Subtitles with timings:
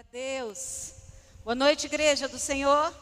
[0.00, 0.92] Glória a Deus.
[1.44, 2.94] Boa noite, igreja do Senhor.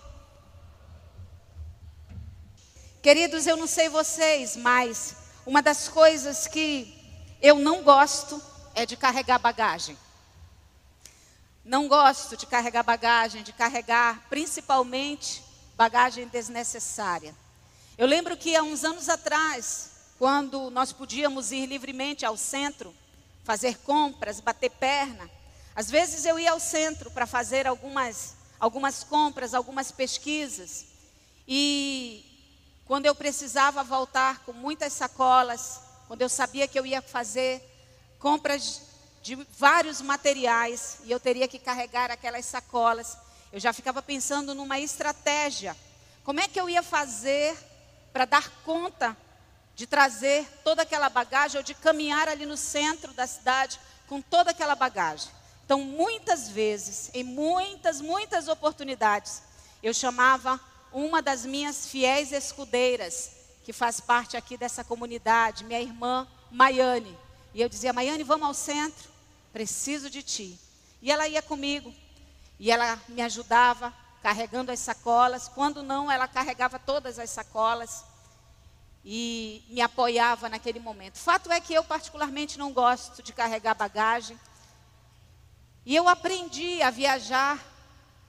[3.01, 5.15] Queridos, eu não sei vocês, mas
[5.47, 6.93] uma das coisas que
[7.41, 8.43] eu não gosto
[8.75, 9.97] é de carregar bagagem.
[11.65, 15.45] Não gosto de carregar bagagem, de carregar principalmente
[15.77, 17.33] bagagem desnecessária.
[17.97, 22.93] Eu lembro que há uns anos atrás, quando nós podíamos ir livremente ao centro,
[23.45, 25.38] fazer compras, bater perna,
[25.79, 30.87] às vezes eu ia ao centro para fazer algumas, algumas compras, algumas pesquisas.
[31.47, 37.63] E quando eu precisava voltar com muitas sacolas, quando eu sabia que eu ia fazer
[38.19, 38.83] compras
[39.23, 43.17] de vários materiais e eu teria que carregar aquelas sacolas,
[43.53, 45.77] eu já ficava pensando numa estratégia.
[46.25, 47.57] Como é que eu ia fazer
[48.13, 49.17] para dar conta
[49.77, 54.51] de trazer toda aquela bagagem ou de caminhar ali no centro da cidade com toda
[54.51, 55.38] aquela bagagem?
[55.69, 59.43] Então, muitas vezes, em muitas, muitas oportunidades,
[59.83, 60.59] eu chamava
[60.91, 63.33] uma das minhas fiéis escudeiras,
[63.65, 67.15] que faz parte aqui dessa comunidade, minha irmã Maiane.
[67.53, 69.11] E eu dizia: Maiane, vamos ao centro,
[69.53, 70.59] preciso de ti.
[71.03, 71.95] E ela ia comigo,
[72.59, 75.49] e ela me ajudava carregando as sacolas.
[75.49, 78.07] Quando não, ela carregava todas as sacolas
[79.05, 81.19] e me apoiava naquele momento.
[81.19, 84.41] Fato é que eu, particularmente, não gosto de carregar bagagem.
[85.89, 87.59] E eu aprendi a viajar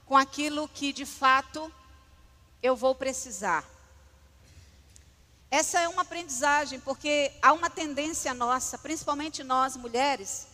[0.06, 1.70] com aquilo que de fato
[2.62, 3.68] eu vou precisar.
[5.50, 10.46] Essa é uma aprendizagem, porque há uma tendência nossa, principalmente nós mulheres,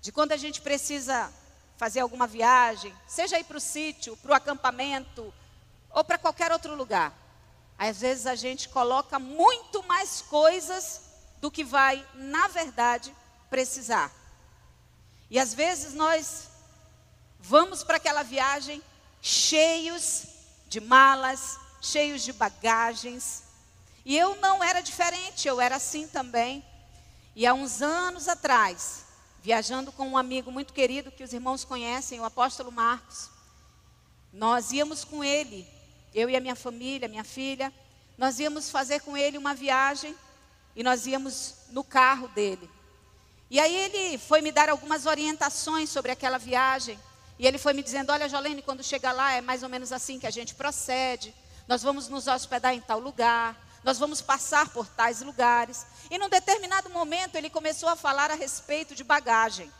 [0.00, 1.30] de quando a gente precisa
[1.76, 5.34] fazer alguma viagem, seja ir para o sítio, para o acampamento
[5.90, 7.12] ou para qualquer outro lugar.
[7.76, 11.02] Às vezes a gente coloca muito mais coisas
[11.42, 13.14] do que vai, na verdade,
[13.50, 14.21] precisar.
[15.32, 16.50] E às vezes nós
[17.40, 18.82] vamos para aquela viagem
[19.22, 20.24] cheios
[20.68, 23.42] de malas, cheios de bagagens.
[24.04, 26.62] E eu não era diferente, eu era assim também.
[27.34, 29.06] E há uns anos atrás,
[29.42, 33.30] viajando com um amigo muito querido que os irmãos conhecem, o apóstolo Marcos,
[34.34, 35.66] nós íamos com ele,
[36.14, 37.72] eu e a minha família, minha filha,
[38.18, 40.14] nós íamos fazer com ele uma viagem
[40.76, 42.68] e nós íamos no carro dele.
[43.52, 46.98] E aí ele foi me dar algumas orientações sobre aquela viagem.
[47.38, 50.18] E ele foi me dizendo: Olha, Jolene, quando chega lá é mais ou menos assim
[50.18, 51.34] que a gente procede.
[51.68, 53.54] Nós vamos nos hospedar em tal lugar.
[53.84, 55.84] Nós vamos passar por tais lugares.
[56.10, 59.70] E num determinado momento ele começou a falar a respeito de bagagem.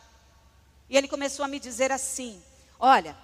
[0.90, 2.42] E ele começou a me dizer assim:
[2.78, 3.16] Olha,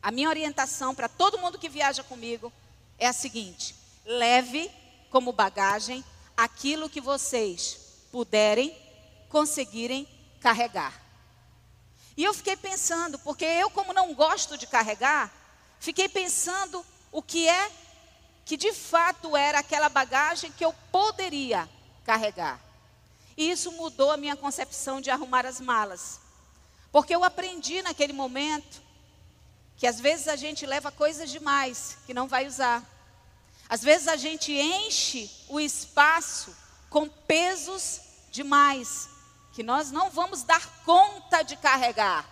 [0.00, 2.52] a minha orientação para todo mundo que viaja comigo
[2.96, 3.74] é a seguinte:
[4.04, 4.70] leve
[5.10, 6.04] como bagagem
[6.36, 7.80] aquilo que vocês
[8.12, 8.86] puderem
[9.28, 10.08] conseguirem
[10.40, 11.08] carregar.
[12.16, 15.32] E eu fiquei pensando, porque eu, como não gosto de carregar,
[15.78, 17.70] fiquei pensando o que é
[18.44, 21.68] que de fato era aquela bagagem que eu poderia
[22.04, 22.60] carregar.
[23.36, 26.18] E isso mudou a minha concepção de arrumar as malas.
[26.90, 28.82] Porque eu aprendi naquele momento
[29.76, 32.82] que às vezes a gente leva coisas demais que não vai usar.
[33.68, 36.52] Às vezes a gente enche o espaço
[36.90, 38.00] com pesos
[38.32, 39.08] demais
[39.58, 42.24] que nós não vamos dar conta de carregar.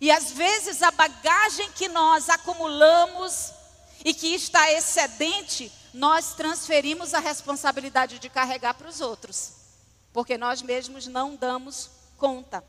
[0.00, 3.52] E às vezes a bagagem que nós acumulamos
[4.02, 9.52] e que está excedente, nós transferimos a responsabilidade de carregar para os outros,
[10.14, 12.64] porque nós mesmos não damos conta.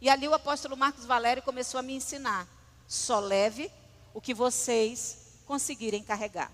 [0.00, 2.44] E ali o apóstolo Marcos Valério começou a me ensinar:
[2.88, 3.70] só leve
[4.12, 6.50] o que vocês conseguirem carregar.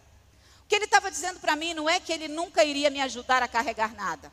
[0.66, 3.42] O que ele estava dizendo para mim não é que ele nunca iria me ajudar
[3.42, 4.30] a carregar nada.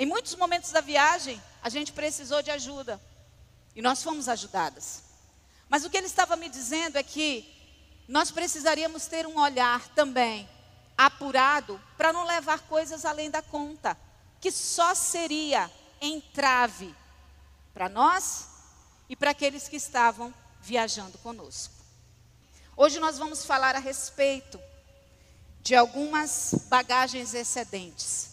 [0.00, 2.98] Em muitos momentos da viagem, a gente precisou de ajuda.
[3.76, 5.02] E nós fomos ajudadas.
[5.68, 7.46] Mas o que ele estava me dizendo é que
[8.08, 10.48] nós precisaríamos ter um olhar também
[10.96, 13.94] apurado para não levar coisas além da conta,
[14.40, 16.94] que só seria entrave
[17.74, 18.48] para nós
[19.06, 20.32] e para aqueles que estavam
[20.62, 21.74] viajando conosco.
[22.74, 24.58] Hoje nós vamos falar a respeito
[25.60, 28.29] de algumas bagagens excedentes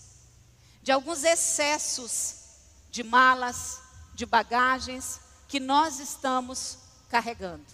[0.88, 2.36] de alguns excessos
[2.90, 3.82] de malas,
[4.16, 6.78] de bagagens que nós estamos
[7.10, 7.66] carregando.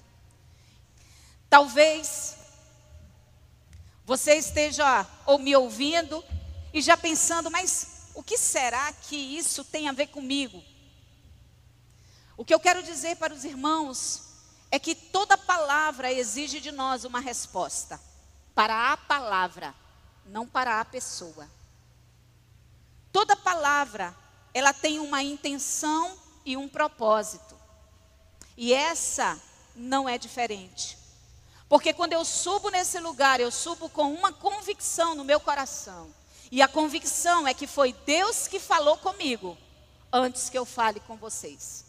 [1.47, 2.35] Talvez
[4.03, 6.25] você esteja ou me ouvindo
[6.73, 10.63] e já pensando, mas o que será que isso tem a ver comigo?
[12.35, 14.23] O que eu quero dizer para os irmãos
[14.71, 18.01] é que toda palavra exige de nós uma resposta
[18.55, 19.71] para a palavra,
[20.25, 21.47] não para a pessoa.
[23.13, 24.13] Toda palavra,
[24.55, 27.55] ela tem uma intenção e um propósito.
[28.57, 29.39] E essa
[29.75, 30.97] não é diferente.
[31.69, 36.13] Porque quando eu subo nesse lugar, eu subo com uma convicção no meu coração.
[36.51, 39.55] E a convicção é que foi Deus que falou comigo
[40.11, 41.85] antes que eu fale com vocês.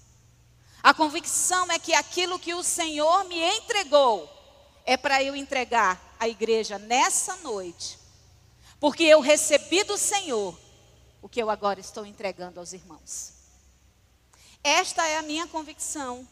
[0.83, 4.31] A convicção é que aquilo que o Senhor me entregou
[4.85, 7.99] é para eu entregar à igreja nessa noite.
[8.79, 10.64] Porque eu recebi do Senhor
[11.25, 13.33] o que eu agora estou entregando aos irmãos.
[14.63, 16.29] Esta é a minha convicção.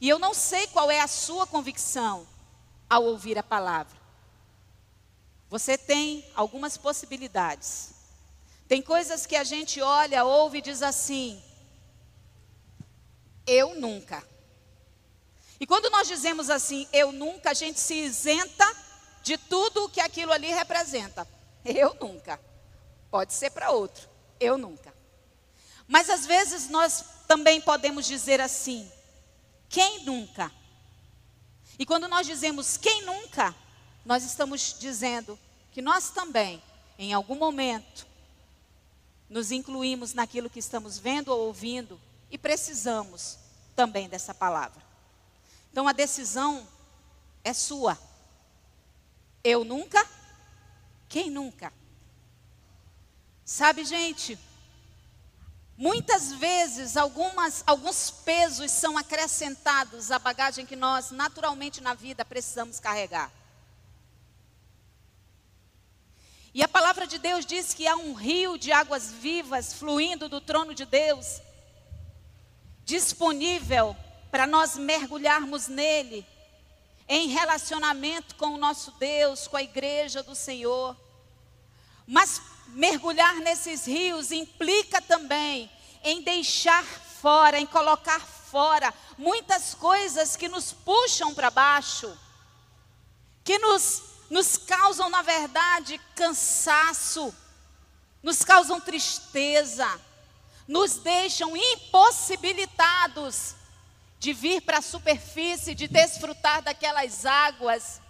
[0.00, 2.26] E eu não sei qual é a sua convicção
[2.88, 3.94] ao ouvir a palavra.
[5.50, 7.90] Você tem algumas possibilidades.
[8.66, 11.38] Tem coisas que a gente olha, ouve e diz assim:
[13.46, 14.26] eu nunca.
[15.60, 18.64] E quando nós dizemos assim, eu nunca, a gente se isenta
[19.22, 21.28] de tudo o que aquilo ali representa.
[21.62, 22.47] Eu nunca.
[23.10, 24.08] Pode ser para outro.
[24.38, 24.94] Eu nunca.
[25.86, 28.90] Mas às vezes nós também podemos dizer assim:
[29.68, 30.52] quem nunca?
[31.78, 33.54] E quando nós dizemos quem nunca,
[34.04, 35.38] nós estamos dizendo
[35.70, 36.62] que nós também,
[36.98, 38.06] em algum momento,
[39.28, 42.00] nos incluímos naquilo que estamos vendo ou ouvindo
[42.30, 43.38] e precisamos
[43.76, 44.82] também dessa palavra.
[45.70, 46.66] Então a decisão
[47.44, 47.98] é sua.
[49.44, 50.04] Eu nunca?
[51.08, 51.72] Quem nunca?
[53.50, 54.38] Sabe, gente,
[55.74, 62.78] muitas vezes algumas, alguns pesos são acrescentados à bagagem que nós naturalmente na vida precisamos
[62.78, 63.32] carregar.
[66.52, 70.42] E a palavra de Deus diz que há um rio de águas vivas fluindo do
[70.42, 71.40] trono de Deus,
[72.84, 73.96] disponível
[74.30, 76.26] para nós mergulharmos nele,
[77.08, 80.94] em relacionamento com o nosso Deus, com a igreja do Senhor.
[82.06, 85.70] Mas mergulhar nesses rios implica também
[86.02, 92.16] em deixar fora, em colocar fora muitas coisas que nos puxam para baixo,
[93.44, 97.34] que nos nos causam, na verdade, cansaço,
[98.22, 99.88] nos causam tristeza,
[100.66, 103.54] nos deixam impossibilitados
[104.18, 108.02] de vir para a superfície, de desfrutar daquelas águas.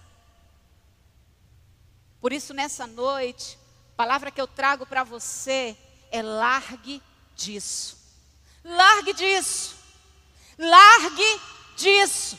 [2.21, 3.57] Por isso, nessa noite,
[3.99, 5.77] palavra que eu trago para você
[6.13, 7.03] é largue
[7.35, 7.99] disso.
[8.63, 9.75] Largue disso.
[10.57, 11.41] Largue
[11.77, 12.39] disso.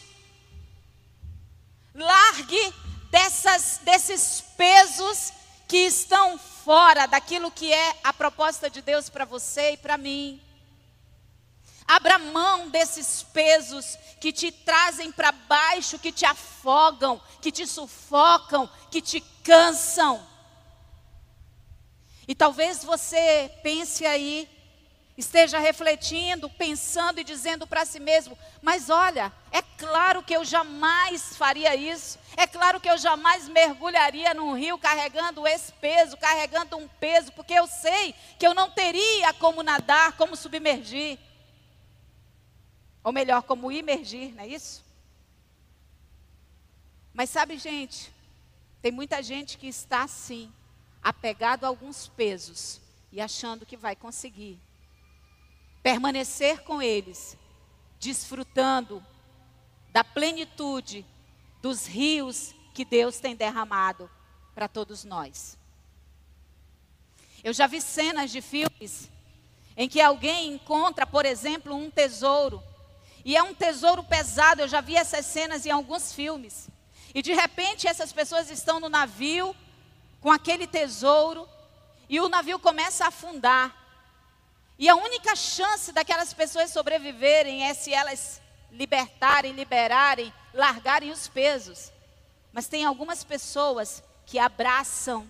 [1.94, 2.73] Largue
[3.11, 5.33] dessas, desses pesos
[5.67, 10.41] que estão fora daquilo que é a proposta de Deus para você e para mim.
[11.85, 18.69] Abra mão desses pesos que te trazem para baixo, que te afogam, que te sufocam,
[18.89, 20.28] que te cansam.
[22.29, 24.47] E talvez você pense aí,
[25.17, 31.35] esteja refletindo, pensando e dizendo para si mesmo: Mas olha, é claro que eu jamais
[31.35, 36.87] faria isso, é claro que eu jamais mergulharia num rio carregando esse peso, carregando um
[36.87, 41.17] peso, porque eu sei que eu não teria como nadar, como submergir.
[43.03, 44.85] Ou melhor, como imergir, não é isso?
[47.11, 48.13] Mas sabe, gente,
[48.83, 50.53] tem muita gente que está assim,
[51.01, 52.79] apegado a alguns pesos
[53.11, 54.59] e achando que vai conseguir
[55.81, 57.37] permanecer com eles,
[57.99, 59.03] desfrutando
[59.91, 61.06] da plenitude
[61.61, 64.09] dos rios que Deus tem derramado
[64.53, 65.57] para todos nós.
[67.44, 69.09] Eu já vi cenas de filmes
[69.75, 72.61] em que alguém encontra, por exemplo, um tesouro,
[73.23, 76.69] e é um tesouro pesado, eu já vi essas cenas em alguns filmes.
[77.13, 79.56] E de repente essas pessoas estão no navio
[80.21, 81.47] com aquele tesouro
[82.07, 83.76] e o navio começa a afundar.
[84.78, 91.92] E a única chance daquelas pessoas sobreviverem é se elas libertarem, liberarem, largarem os pesos.
[92.52, 95.30] Mas tem algumas pessoas que abraçam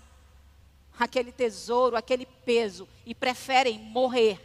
[0.97, 4.39] aquele tesouro, aquele peso e preferem morrer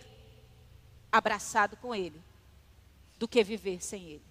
[1.11, 2.21] abraçado com ele
[3.19, 4.25] do que viver sem ele.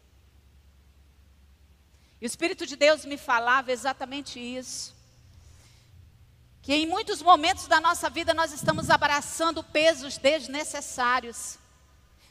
[2.20, 5.03] E o Espírito de Deus me falava exatamente isso
[6.64, 11.60] que em muitos momentos da nossa vida nós estamos abraçando pesos desnecessários,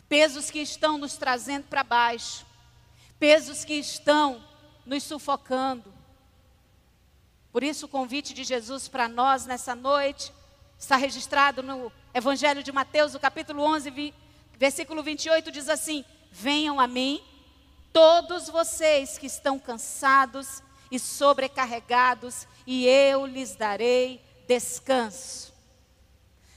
[0.09, 2.47] pesos que estão nos trazendo para baixo,
[3.21, 4.43] pesos que estão
[4.87, 5.93] nos sufocando.
[7.53, 10.33] Por isso, o convite de Jesus para nós nessa noite
[10.79, 14.15] está registrado no Evangelho de Mateus, o capítulo 11,
[14.57, 17.23] versículo 28, diz assim: Venham a mim,
[17.93, 20.63] todos vocês que estão cansados
[20.93, 25.51] e sobrecarregados, e eu lhes darei descanso.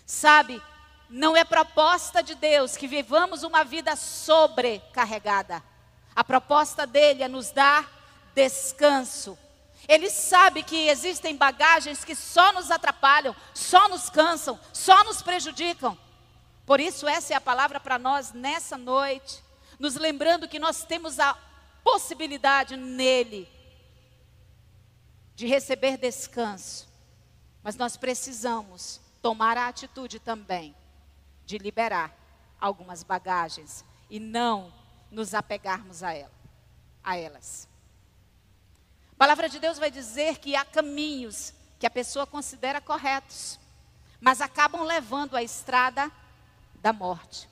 [0.06, 0.62] Sabe,
[1.10, 5.64] não é proposta de Deus que vivamos uma vida sobrecarregada.
[6.14, 7.90] A proposta dele é nos dar
[8.36, 9.40] descanso.
[9.88, 15.98] Ele sabe que existem bagagens que só nos atrapalham, só nos cansam, só nos prejudicam.
[16.66, 19.42] Por isso, essa é a palavra para nós nessa noite,
[19.80, 21.38] nos lembrando que nós temos a
[21.86, 23.55] possibilidade nele
[25.36, 26.88] de receber descanso,
[27.62, 30.76] mas nós precisamos tomar a atitude também
[31.46, 32.16] de liberar
[32.60, 34.74] algumas bagagens e não
[35.12, 36.32] nos apegarmos a, ela,
[37.04, 37.68] a elas.
[39.12, 43.60] A palavra de Deus vai dizer que há caminhos que a pessoa considera corretos,
[44.20, 46.12] mas acabam levando à estrada
[46.76, 47.50] da morte.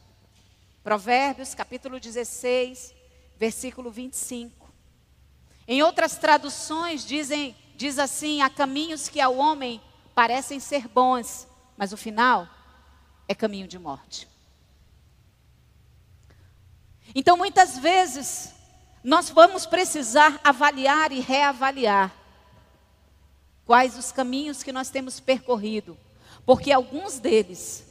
[0.84, 2.94] Provérbios, capítulo 16,
[3.38, 4.72] versículo 25.
[5.68, 9.82] Em outras traduções dizem, diz assim: há caminhos que ao homem
[10.14, 12.48] parecem ser bons, mas o final
[13.28, 14.28] é caminho de morte.
[17.16, 18.54] Então, muitas vezes,
[19.04, 22.14] nós vamos precisar avaliar e reavaliar
[23.66, 25.98] quais os caminhos que nós temos percorrido,
[26.46, 27.86] porque alguns deles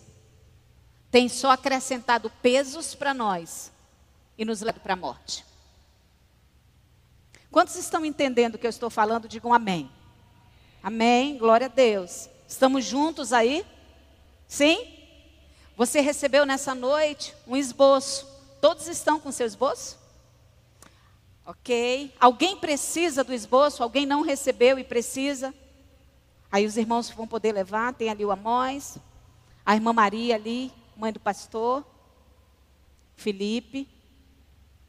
[1.11, 3.71] têm só acrescentado pesos para nós
[4.37, 5.45] e nos levado para a morte.
[7.52, 9.28] Quantos estão entendendo o que eu estou falando?
[9.28, 9.90] Digam amém.
[10.82, 12.30] Amém, glória a Deus.
[12.49, 13.62] Estamos juntos aí?
[14.49, 14.88] Sim?
[15.76, 18.26] Você recebeu nessa noite um esboço.
[18.59, 19.99] Todos estão com seu esboço?
[21.44, 22.14] Ok.
[22.18, 23.82] Alguém precisa do esboço?
[23.82, 25.52] Alguém não recebeu e precisa?
[26.50, 27.92] Aí os irmãos vão poder levar.
[27.92, 28.97] Tem ali o Amós,
[29.64, 31.85] a irmã Maria ali, mãe do pastor,
[33.14, 33.87] Felipe.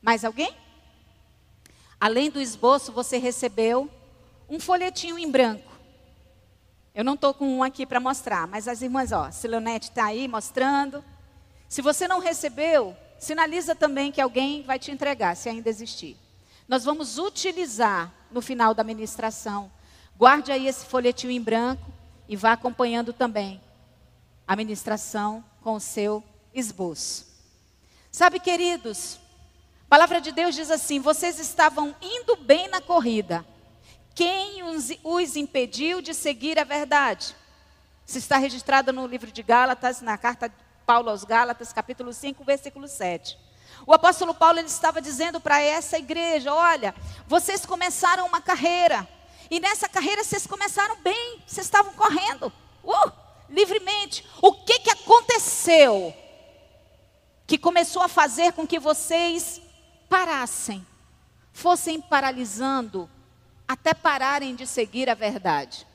[0.01, 0.62] Mais alguém?
[2.03, 3.89] Além do esboço, você recebeu
[4.49, 5.71] um folhetinho em branco.
[6.93, 10.27] Eu não estou com um aqui para mostrar, mas as irmãs, ó, Silonete está aí
[10.27, 11.01] mostrando.
[11.69, 16.17] Se você não recebeu, sinaliza também que alguém vai te entregar, se ainda existir.
[16.67, 19.71] Nós vamos utilizar no final da ministração.
[20.17, 21.89] Guarde aí esse folhetinho em branco
[22.27, 23.61] e vá acompanhando também
[24.45, 26.21] a ministração com o seu
[26.53, 27.25] esboço.
[28.11, 29.22] Sabe, queridos,
[29.93, 33.45] a palavra de Deus diz assim: vocês estavam indo bem na corrida.
[34.15, 37.35] Quem os, impediu de seguir a verdade?
[38.03, 42.43] Isso está registrado no livro de Gálatas, na carta de Paulo aos Gálatas, capítulo 5,
[42.43, 43.37] versículo 7.
[43.85, 46.95] O apóstolo Paulo ele estava dizendo para essa igreja: olha,
[47.27, 49.07] vocês começaram uma carreira,
[49.47, 52.51] e nessa carreira vocês começaram bem, vocês estavam correndo,
[52.83, 53.11] uh,
[53.47, 54.27] livremente.
[54.41, 56.11] O que, que aconteceu
[57.45, 59.61] que começou a fazer com que vocês
[60.13, 60.85] parassem,
[61.51, 63.09] fossem paralisando,
[63.67, 65.87] até pararem de seguir a verdade?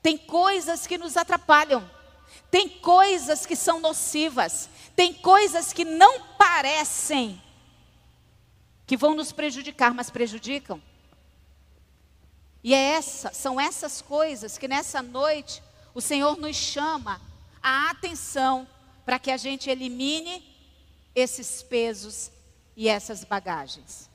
[0.00, 1.86] Tem coisas que nos atrapalham.
[2.50, 7.42] Tem coisas que são nocivas, tem coisas que não parecem
[8.86, 10.80] que vão nos prejudicar, mas prejudicam.
[12.64, 17.20] E é essa, são essas coisas que nessa noite o Senhor nos chama
[17.62, 18.66] a atenção
[19.04, 20.42] para que a gente elimine
[21.14, 22.30] esses pesos
[22.78, 24.08] e essas bagagens.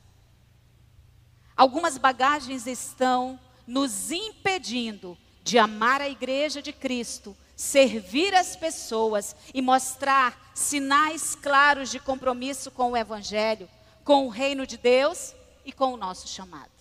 [1.55, 9.61] Algumas bagagens estão nos impedindo de amar a igreja de Cristo servir as pessoas e
[9.61, 13.69] mostrar sinais claros de compromisso com o Evangelho,
[14.03, 16.72] com o reino de Deus e com o nosso chamado.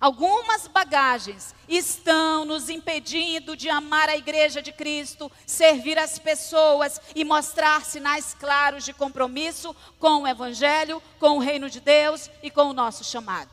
[0.00, 7.24] Algumas bagagens estão nos impedindo de amar a igreja de Cristo, servir as pessoas e
[7.24, 12.70] mostrar sinais claros de compromisso com o Evangelho, com o reino de Deus e com
[12.70, 13.50] o nosso chamado.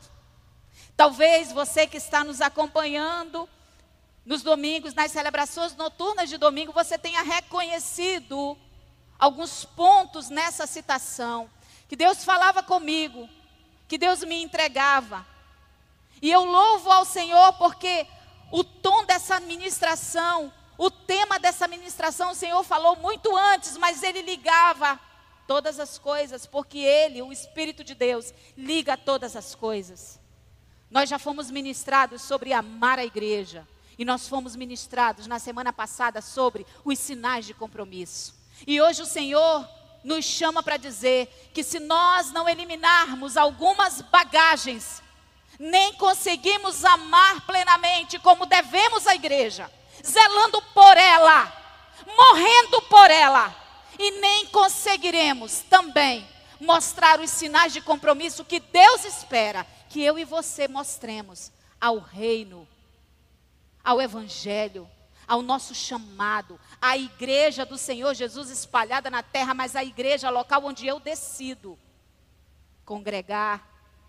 [0.96, 3.48] Talvez você que está nos acompanhando
[4.24, 8.56] nos domingos, nas celebrações noturnas de domingo, você tenha reconhecido
[9.18, 11.50] alguns pontos nessa citação.
[11.88, 13.28] Que Deus falava comigo,
[13.88, 15.26] que Deus me entregava.
[16.20, 18.06] E eu louvo ao Senhor porque
[18.50, 24.22] o tom dessa ministração, o tema dessa ministração, o Senhor falou muito antes, mas ele
[24.22, 24.98] ligava
[25.46, 30.20] todas as coisas, porque ele, o Espírito de Deus, liga todas as coisas.
[30.90, 33.66] Nós já fomos ministrados sobre amar a igreja.
[33.98, 38.34] E nós fomos ministrados na semana passada sobre os sinais de compromisso.
[38.66, 39.66] E hoje o Senhor
[40.04, 45.02] nos chama para dizer que se nós não eliminarmos algumas bagagens,
[45.58, 49.70] nem conseguimos amar plenamente como devemos a igreja,
[50.04, 51.52] zelando por ela,
[52.16, 53.54] morrendo por ela,
[53.98, 56.26] e nem conseguiremos também
[56.60, 62.66] mostrar os sinais de compromisso que Deus espera que eu e você mostremos ao reino
[63.86, 64.90] ao Evangelho,
[65.28, 70.64] ao nosso chamado, à igreja do Senhor Jesus espalhada na terra, mas a igreja local
[70.64, 71.78] onde eu decido
[72.84, 73.64] congregar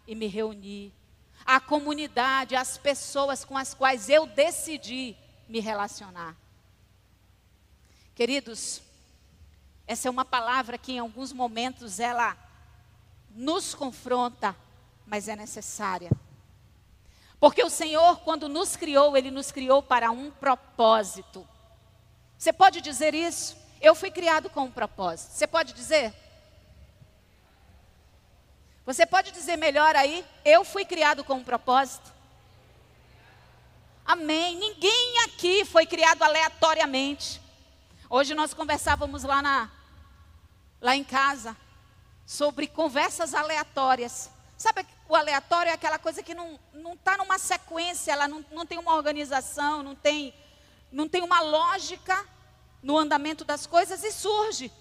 [0.07, 0.91] e me reunir,
[1.47, 5.15] a comunidade, as pessoas com as quais eu decidi
[5.47, 6.35] me relacionar.
[8.13, 8.81] Queridos,
[9.87, 12.35] essa é uma palavra que em alguns momentos ela
[13.33, 14.53] nos confronta,
[15.05, 16.11] mas é necessária.
[17.39, 21.47] Porque o Senhor, quando nos criou, Ele nos criou para um propósito.
[22.37, 23.55] Você pode dizer isso?
[23.79, 25.31] Eu fui criado com um propósito.
[25.31, 26.13] Você pode dizer?
[28.87, 30.25] Você pode dizer melhor aí?
[30.45, 32.09] Eu fui criado com um propósito.
[34.05, 34.55] Amém.
[34.55, 37.41] Ninguém aqui foi criado aleatoriamente.
[38.09, 39.69] Hoje nós conversávamos lá, na,
[40.79, 41.53] lá em casa
[42.25, 44.31] sobre conversas aleatórias.
[44.57, 46.57] Sabe o aleatório é aquela coisa que não
[46.93, 50.33] está numa sequência, ela não, não tem uma organização, não tem,
[50.89, 52.25] não tem uma lógica
[52.81, 54.71] no andamento das coisas e surge.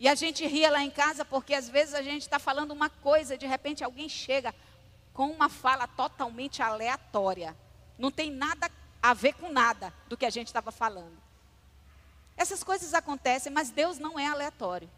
[0.00, 2.88] E a gente ria lá em casa porque às vezes a gente está falando uma
[2.88, 4.54] coisa e de repente alguém chega
[5.12, 7.54] com uma fala totalmente aleatória.
[7.98, 8.70] Não tem nada
[9.02, 11.18] a ver com nada do que a gente estava falando.
[12.34, 14.88] Essas coisas acontecem, mas Deus não é aleatório.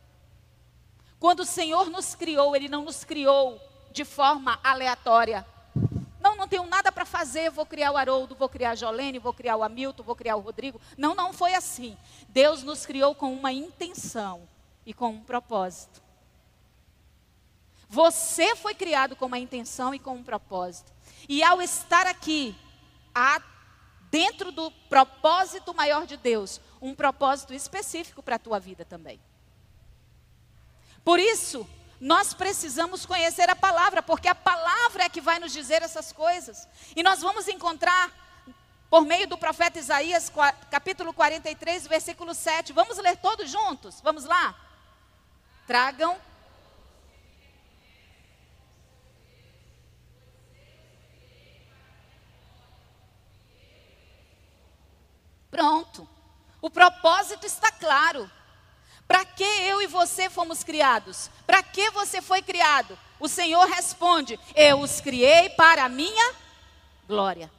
[1.18, 5.44] Quando o Senhor nos criou, Ele não nos criou de forma aleatória.
[6.20, 9.34] Não, não tenho nada para fazer, vou criar o Haroldo, vou criar a Jolene, vou
[9.34, 10.80] criar o Hamilton, vou criar o Rodrigo.
[10.96, 11.98] Não, não foi assim.
[12.28, 14.51] Deus nos criou com uma intenção
[14.84, 16.02] e com um propósito.
[17.88, 20.90] Você foi criado com uma intenção e com um propósito.
[21.28, 22.56] E ao estar aqui,
[23.14, 23.40] há
[24.10, 29.20] dentro do propósito maior de Deus, um propósito específico para a tua vida também.
[31.04, 31.68] Por isso,
[32.00, 36.66] nós precisamos conhecer a palavra, porque a palavra é que vai nos dizer essas coisas.
[36.96, 38.10] E nós vamos encontrar,
[38.88, 40.32] por meio do profeta Isaías,
[40.70, 42.72] capítulo 43, versículo 7.
[42.72, 44.00] Vamos ler todos juntos?
[44.00, 44.71] Vamos lá?
[45.72, 46.18] Tragam.
[55.50, 56.06] Pronto.
[56.60, 58.30] O propósito está claro.
[59.08, 61.30] Para que eu e você fomos criados?
[61.46, 62.98] Para que você foi criado?
[63.18, 66.34] O Senhor responde: Eu os criei para a minha
[67.08, 67.50] glória.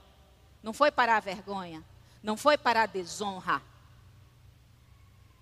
[0.61, 1.83] Não foi para a vergonha,
[2.21, 3.59] não foi para a desonra,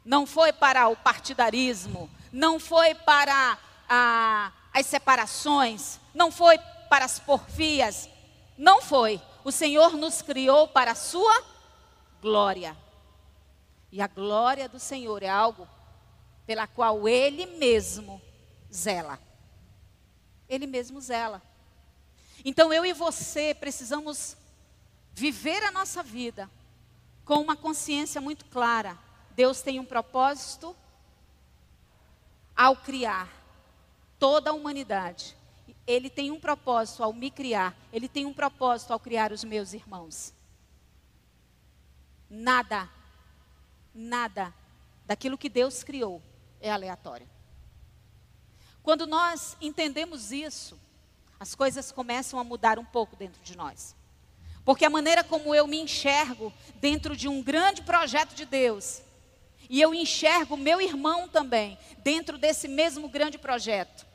[0.06, 3.58] não foi para o partidarismo, não foi para
[3.89, 6.58] a, as separações, não foi
[6.89, 8.10] para as porfias,
[8.58, 9.22] não foi.
[9.44, 11.44] O Senhor nos criou para a sua
[12.22, 12.78] glória.
[13.91, 15.67] E a glória do Senhor é algo
[16.46, 18.22] pela qual ele mesmo
[18.72, 19.20] zela.
[20.48, 21.41] Ele mesmo zela.
[22.44, 24.38] Então eu e você precisamos
[25.13, 26.50] viver a nossa vida
[27.26, 28.98] com uma consciência muito clara.
[29.32, 30.76] Deus tem um propósito
[32.62, 33.28] ao criar
[34.19, 35.36] toda a humanidade.
[35.88, 37.76] Ele tem um propósito ao me criar.
[37.91, 40.32] Ele tem um propósito ao criar os meus irmãos.
[42.30, 42.88] Nada,
[43.95, 44.54] nada
[45.08, 46.21] daquilo que Deus criou
[46.60, 47.28] é aleatória.
[48.84, 50.80] Quando nós entendemos isso,
[51.39, 53.95] as coisas começam a mudar um pouco dentro de nós.
[54.63, 59.02] Porque a maneira como eu me enxergo dentro de um grande projeto de Deus,
[59.72, 64.06] e eu enxergo meu irmão também dentro desse mesmo grande projeto,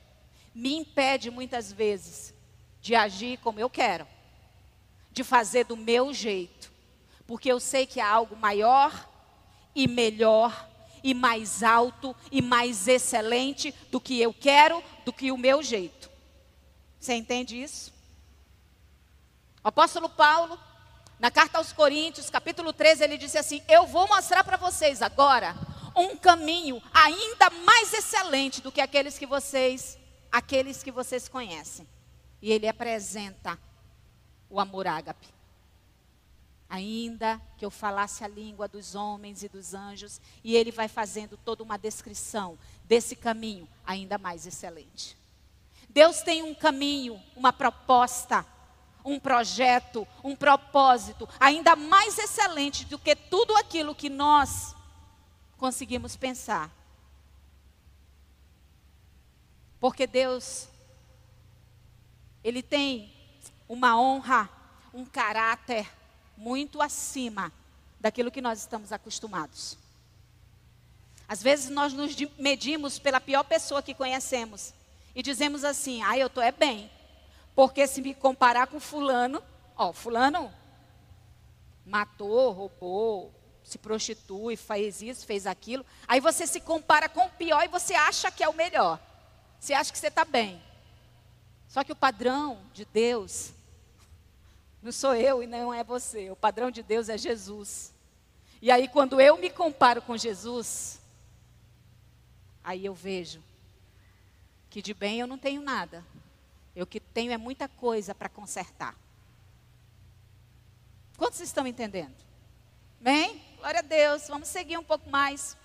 [0.54, 2.34] me impede muitas vezes
[2.78, 4.06] de agir como eu quero,
[5.10, 6.70] de fazer do meu jeito,
[7.26, 9.08] porque eu sei que há algo maior
[9.74, 10.68] e melhor
[11.02, 16.10] e mais alto e mais excelente do que eu quero, do que o meu jeito.
[17.00, 17.94] Você entende isso?
[19.64, 20.60] O apóstolo Paulo,
[21.18, 25.56] na carta aos Coríntios, capítulo 13, ele disse assim: Eu vou mostrar para vocês agora
[25.96, 29.98] um caminho ainda mais excelente do que aqueles que vocês,
[30.30, 31.88] aqueles que vocês conhecem.
[32.42, 33.58] E ele apresenta
[34.50, 35.26] o amor ágape.
[36.68, 41.36] Ainda que eu falasse a língua dos homens e dos anjos, e ele vai fazendo
[41.38, 45.16] toda uma descrição desse caminho ainda mais excelente.
[45.88, 48.44] Deus tem um caminho, uma proposta,
[49.06, 54.74] um projeto, um propósito ainda mais excelente do que tudo aquilo que nós
[55.56, 56.68] conseguimos pensar.
[59.78, 60.68] Porque Deus,
[62.42, 63.14] Ele tem
[63.68, 64.50] uma honra,
[64.92, 65.88] um caráter,
[66.36, 67.52] muito acima
[68.00, 69.78] daquilo que nós estamos acostumados.
[71.28, 74.74] Às vezes nós nos medimos pela pior pessoa que conhecemos
[75.14, 76.90] e dizemos assim: "Ah, eu tô é bem".
[77.56, 79.42] Porque se me comparar com fulano,
[79.74, 80.52] ó, fulano
[81.86, 85.84] matou, roubou, se prostitui, faz isso, fez aquilo.
[86.06, 89.00] Aí você se compara com o pior e você acha que é o melhor.
[89.58, 90.62] Você acha que você está bem.
[91.66, 93.52] Só que o padrão de Deus
[94.82, 96.30] não sou eu e não é você.
[96.30, 97.90] O padrão de Deus é Jesus.
[98.60, 101.00] E aí, quando eu me comparo com Jesus,
[102.62, 103.42] aí eu vejo
[104.68, 106.04] que de bem eu não tenho nada.
[106.76, 108.94] Eu que tenho é muita coisa para consertar.
[111.16, 112.14] Quantos estão entendendo?
[113.00, 113.42] Bem?
[113.56, 114.28] Glória a Deus.
[114.28, 115.56] Vamos seguir um pouco mais.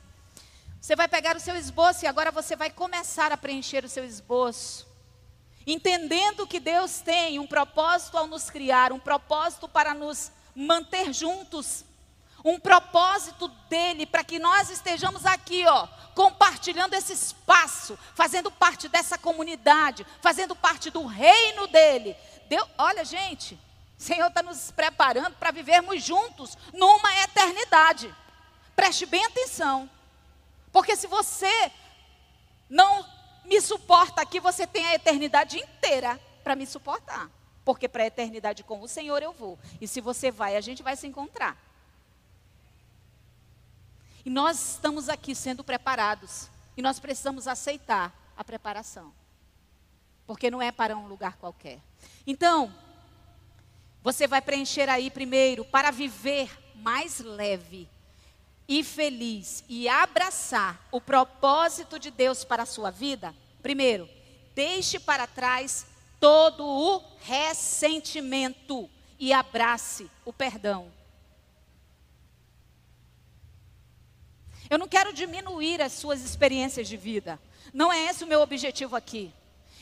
[0.79, 4.05] Você vai pegar o seu esboço e agora você vai começar a preencher o seu
[4.05, 4.87] esboço.
[5.67, 11.83] Entendendo que Deus tem um propósito ao nos criar, um propósito para nos manter juntos,
[12.43, 19.17] um propósito dele para que nós estejamos aqui, ó, compartilhando esse espaço, fazendo parte dessa
[19.17, 22.15] comunidade, fazendo parte do reino dele.
[22.47, 23.55] Deus, olha, gente,
[23.97, 28.13] o Senhor está nos preparando para vivermos juntos numa eternidade.
[28.75, 29.89] Preste bem atenção.
[30.71, 31.71] Porque se você
[32.69, 33.05] não
[33.45, 37.29] me suporta aqui, você tem a eternidade inteira para me suportar.
[37.63, 39.59] Porque para a eternidade com o Senhor eu vou.
[39.79, 41.57] E se você vai, a gente vai se encontrar.
[44.25, 46.49] E nós estamos aqui sendo preparados.
[46.75, 49.13] E nós precisamos aceitar a preparação.
[50.25, 51.79] Porque não é para um lugar qualquer.
[52.25, 52.73] Então,
[54.01, 57.87] você vai preencher aí primeiro para viver mais leve
[58.67, 63.35] e feliz e abraçar o propósito de Deus para a sua vida.
[63.61, 64.09] Primeiro,
[64.55, 65.85] deixe para trás
[66.19, 70.91] todo o ressentimento e abrace o perdão.
[74.71, 77.37] Eu não quero diminuir as suas experiências de vida.
[77.73, 79.33] Não é esse o meu objetivo aqui.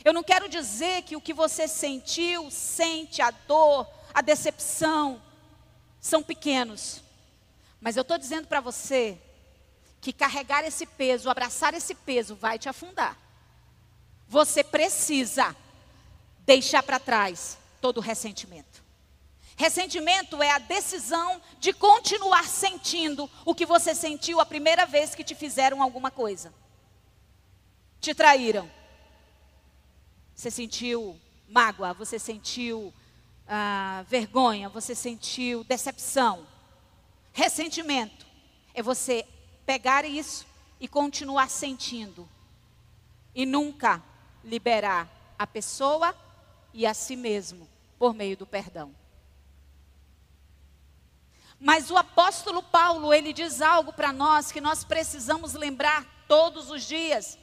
[0.04, 5.22] Eu não quero dizer que o que você sentiu, sente, a dor, a decepção,
[6.00, 7.04] são pequenos.
[7.80, 9.16] Mas eu estou dizendo para você
[10.00, 13.16] que carregar esse peso, abraçar esse peso, vai te afundar.
[14.26, 15.54] Você precisa
[16.40, 18.82] deixar para trás todo o ressentimento.
[19.60, 25.22] Ressentimento é a decisão de continuar sentindo o que você sentiu a primeira vez que
[25.22, 26.50] te fizeram alguma coisa.
[28.00, 28.70] Te traíram.
[30.34, 32.90] Você sentiu mágoa, você sentiu
[33.46, 36.46] ah, vergonha, você sentiu decepção,
[37.30, 38.26] ressentimento.
[38.72, 39.26] É você
[39.66, 40.46] pegar isso
[40.80, 42.26] e continuar sentindo
[43.34, 44.02] e nunca
[44.42, 45.06] liberar
[45.38, 46.16] a pessoa
[46.72, 47.68] e a si mesmo
[47.98, 48.98] por meio do perdão.
[51.60, 56.84] Mas o apóstolo Paulo, ele diz algo para nós que nós precisamos lembrar todos os
[56.84, 57.38] dias.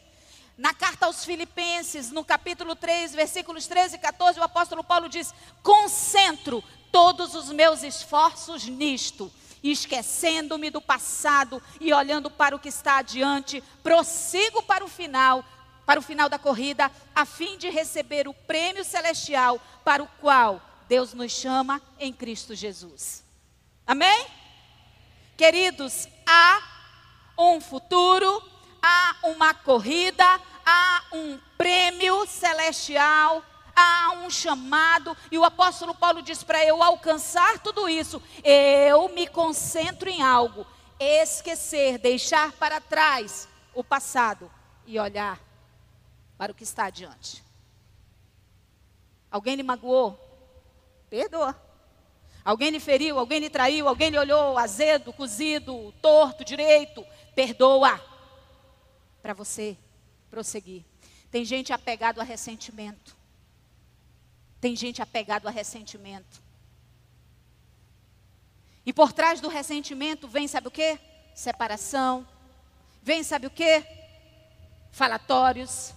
[0.57, 5.31] Na carta aos Filipenses, no capítulo 3, versículos 13 e 14, o apóstolo Paulo diz:
[5.61, 12.97] Concentro todos os meus esforços nisto, esquecendo-me do passado e olhando para o que está
[12.97, 15.45] adiante, prossigo para o final,
[15.85, 20.59] para o final da corrida, a fim de receber o prêmio celestial para o qual
[20.89, 23.26] Deus nos chama em Cristo Jesus.
[23.87, 24.27] Amém?
[25.37, 26.61] Queridos, há
[27.37, 28.43] um futuro
[28.87, 30.23] há uma corrida,
[30.65, 33.43] há um prêmio celestial,
[33.75, 39.27] há um chamado, e o apóstolo Paulo diz para eu alcançar tudo isso, eu me
[39.27, 40.65] concentro em algo,
[40.99, 44.49] esquecer, deixar para trás o passado
[44.85, 45.39] e olhar
[46.37, 47.43] para o que está adiante.
[49.29, 50.17] Alguém lhe magoou?
[51.09, 51.66] Perdoa.
[52.47, 57.05] Alguém lhe feriu, alguém lhe traiu, alguém lhe olhou azedo, cozido, torto, direito?
[57.35, 58.01] Perdoa
[59.21, 59.77] para você
[60.29, 60.85] prosseguir.
[61.29, 63.17] Tem gente apegado a ressentimento.
[64.61, 66.41] Tem gente apegado a ressentimento.
[68.85, 70.97] E por trás do ressentimento vem, sabe o que?
[71.35, 72.25] Separação.
[73.03, 73.83] Vem, sabe o que?
[74.89, 75.93] Falatórios.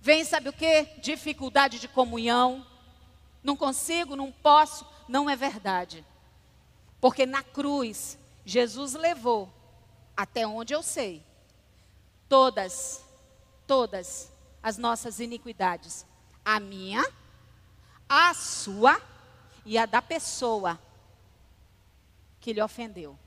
[0.00, 0.88] Vem, sabe o que?
[1.00, 2.66] Dificuldade de comunhão.
[3.44, 4.90] Não consigo, não posso.
[5.12, 6.02] Não é verdade.
[6.98, 9.52] Porque na cruz, Jesus levou,
[10.16, 11.22] até onde eu sei,
[12.30, 13.04] todas,
[13.66, 16.06] todas as nossas iniquidades.
[16.42, 17.04] A minha,
[18.08, 18.98] a sua
[19.66, 20.80] e a da pessoa
[22.40, 23.18] que lhe ofendeu.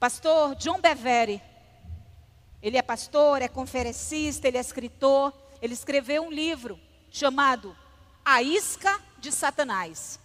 [0.00, 1.40] Pastor John Bevere,
[2.60, 5.32] ele é pastor, é conferencista, ele é escritor.
[5.60, 7.80] Ele escreveu um livro chamado
[8.24, 10.18] A Isca de Satanás.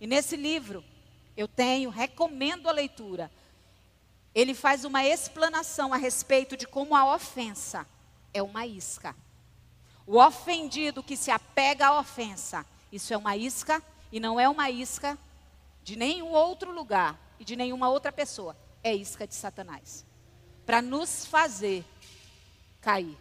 [0.00, 0.84] E nesse livro
[1.36, 3.30] eu tenho, recomendo a leitura,
[4.34, 7.86] ele faz uma explanação a respeito de como a ofensa
[8.34, 9.14] é uma isca.
[10.06, 14.70] O ofendido que se apega à ofensa, Isso é uma isca e não é uma
[14.70, 15.18] isca
[15.82, 18.56] de nenhum outro lugar e de nenhuma outra pessoa.
[18.82, 20.04] É isca de Satanás.
[20.64, 21.84] Para nos fazer
[22.80, 23.16] cair,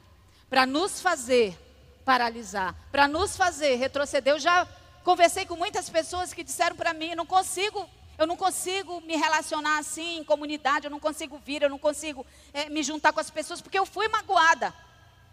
[0.50, 1.58] para nos fazer
[2.06, 4.34] paralisar, para nos fazer retroceder.
[4.34, 4.68] Eu já
[5.04, 9.80] conversei com muitas pessoas que disseram para mim: não consigo, eu não consigo me relacionar
[9.80, 13.32] assim em comunidade, eu não consigo vir, eu não consigo é, me juntar com as
[13.32, 14.74] pessoas, porque eu fui magoada,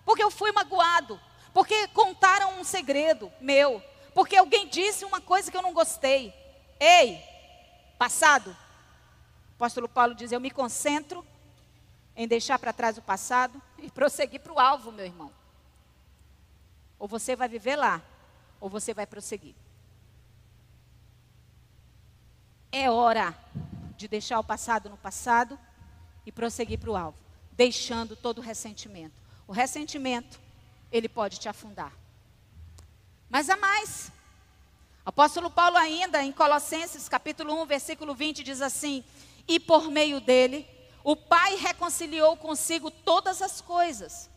[0.05, 1.21] porque eu fui magoado,
[1.53, 3.83] porque contaram um segredo meu,
[4.15, 6.35] porque alguém disse uma coisa que eu não gostei.
[6.81, 7.23] Ei,
[7.99, 8.51] passado.
[8.51, 11.25] O apóstolo Paulo diz: Eu me concentro
[12.17, 15.42] em deixar para trás o passado e prosseguir para o alvo, meu irmão.
[17.03, 18.01] Ou você vai viver lá,
[18.61, 19.57] ou você vai prosseguir.
[22.71, 23.37] É hora
[23.97, 25.59] de deixar o passado no passado
[26.25, 27.19] e prosseguir para o alvo,
[27.55, 29.21] deixando todo o ressentimento.
[29.49, 30.41] O ressentimento,
[30.93, 31.93] ele pode te afundar.
[33.29, 34.13] Mas há mais.
[35.05, 39.03] Apóstolo Paulo ainda em Colossenses capítulo 1, versículo 20 diz assim:
[39.49, 40.69] "E por meio dele
[41.03, 44.31] o Pai reconciliou consigo todas as coisas,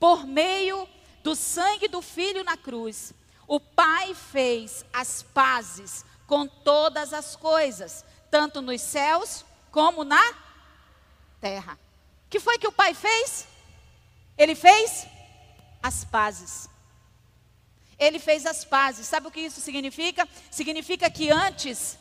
[0.00, 0.97] por meio
[1.28, 3.12] do sangue do filho na cruz.
[3.46, 10.34] O Pai fez as pazes com todas as coisas, tanto nos céus como na
[11.38, 11.78] terra.
[12.24, 13.46] O que foi que o Pai fez?
[14.38, 15.06] Ele fez
[15.82, 16.70] as pazes.
[17.98, 19.06] Ele fez as pazes.
[19.06, 20.26] Sabe o que isso significa?
[20.50, 21.98] Significa que antes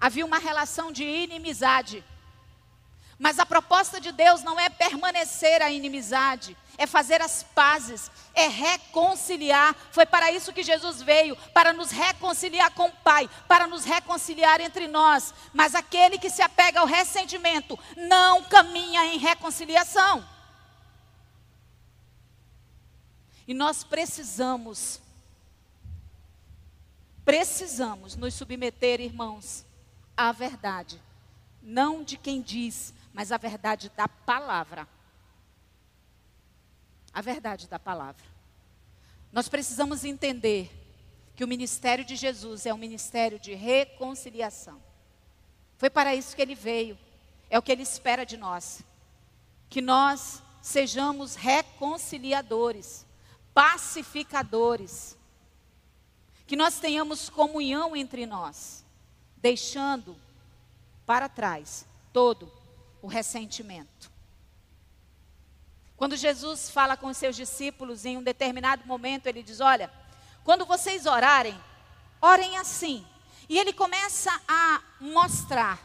[0.00, 2.02] havia uma relação de inimizade.
[3.18, 8.48] Mas a proposta de Deus não é permanecer a inimizade, é fazer as pazes, é
[8.48, 9.74] reconciliar.
[9.92, 14.60] Foi para isso que Jesus veio, para nos reconciliar com o Pai, para nos reconciliar
[14.60, 15.32] entre nós.
[15.52, 20.26] Mas aquele que se apega ao ressentimento não caminha em reconciliação.
[23.46, 25.00] E nós precisamos,
[27.24, 29.64] precisamos nos submeter, irmãos,
[30.16, 31.00] à verdade.
[31.62, 34.86] Não de quem diz, mas a verdade da palavra.
[37.12, 38.24] A verdade da palavra.
[39.32, 40.70] Nós precisamos entender
[41.36, 44.82] que o ministério de Jesus é um ministério de reconciliação.
[45.78, 46.98] Foi para isso que ele veio.
[47.48, 48.82] É o que ele espera de nós.
[49.70, 53.06] Que nós sejamos reconciliadores
[53.54, 55.16] pacificadores.
[56.46, 58.84] Que nós tenhamos comunhão entre nós,
[59.36, 60.16] deixando
[61.06, 62.52] para trás todo
[63.04, 64.10] o ressentimento.
[65.94, 69.92] Quando Jesus fala com os seus discípulos em um determinado momento, ele diz: Olha,
[70.42, 71.54] quando vocês orarem,
[72.18, 73.06] orem assim.
[73.46, 75.78] E ele começa a mostrar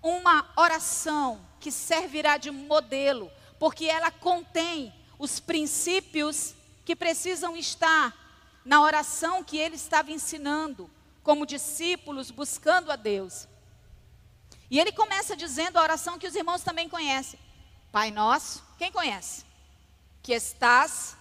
[0.00, 8.16] uma oração que servirá de modelo, porque ela contém os princípios que precisam estar
[8.64, 10.88] na oração que ele estava ensinando,
[11.20, 13.48] como discípulos buscando a Deus.
[14.74, 17.38] E ele começa dizendo a oração que os irmãos também conhecem:
[17.92, 19.44] Pai nosso, quem conhece?
[20.20, 21.16] Que estás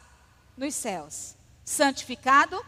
[0.57, 2.65] nos céus, santificado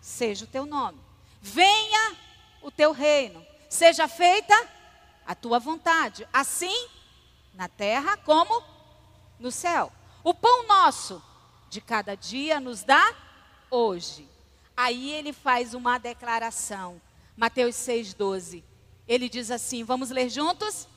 [0.00, 1.00] seja o teu nome.
[1.40, 2.16] Venha
[2.62, 4.54] o teu reino, seja feita
[5.26, 6.88] a tua vontade, assim
[7.52, 8.62] na terra como
[9.40, 9.92] no céu.
[10.22, 11.20] O pão nosso
[11.68, 13.12] de cada dia nos dá
[13.68, 14.28] hoje.
[14.76, 17.02] Aí ele faz uma declaração.
[17.36, 18.62] Mateus 6,12.
[19.12, 20.88] Ele diz assim: vamos ler juntos?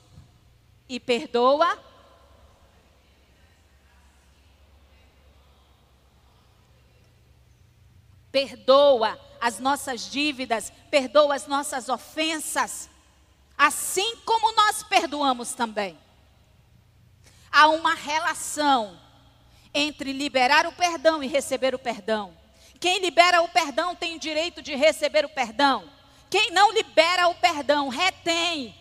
[0.88, 1.78] E perdoa.
[8.32, 12.90] Perdoa as nossas dívidas, perdoa as nossas ofensas,
[13.58, 16.00] assim como nós perdoamos também.
[17.52, 18.98] Há uma relação
[19.74, 22.36] entre liberar o perdão e receber o perdão.
[22.80, 25.90] Quem libera o perdão tem o direito de receber o perdão.
[26.30, 28.76] Quem não libera o perdão retém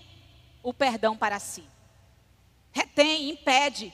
[0.65, 1.69] o perdão para si.
[2.73, 3.93] Retém, impede.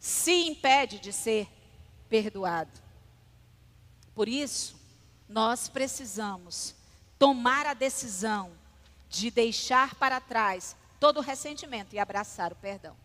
[0.00, 1.48] Se impede de ser
[2.08, 2.82] perdoado.
[4.14, 4.76] Por isso,
[5.28, 6.74] nós precisamos
[7.18, 8.52] tomar a decisão
[9.08, 12.96] de deixar para trás todo o ressentimento e abraçar o perdão.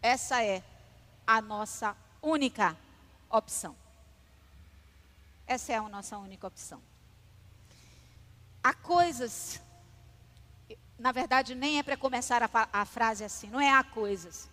[0.00, 0.64] Essa é
[1.26, 2.76] a nossa única
[3.30, 3.76] opção.
[5.46, 6.82] Essa é a nossa única opção.
[8.64, 9.60] Há coisas,
[10.98, 14.48] na verdade, nem é para começar a, a, frase assim, não é há coisas.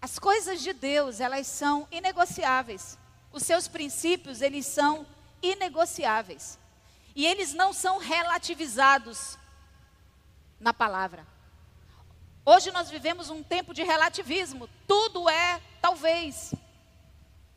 [0.00, 2.96] As coisas de Deus, elas são inegociáveis.
[3.30, 5.06] Os seus princípios, eles são
[5.42, 6.58] inegociáveis.
[7.14, 9.36] E eles não são relativizados
[10.58, 11.26] na palavra.
[12.46, 14.70] Hoje nós vivemos um tempo de relativismo.
[14.86, 16.54] Tudo é talvez.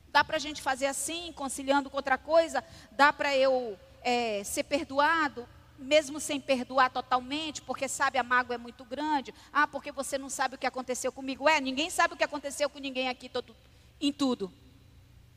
[0.09, 2.61] Dá para a gente fazer assim, conciliando com outra coisa?
[2.91, 5.47] Dá para eu é, ser perdoado?
[5.81, 9.33] Mesmo sem perdoar totalmente, porque sabe a mágoa é muito grande.
[9.51, 11.49] Ah, porque você não sabe o que aconteceu comigo.
[11.49, 13.55] É, ninguém sabe o que aconteceu com ninguém aqui todo,
[13.99, 14.53] em tudo.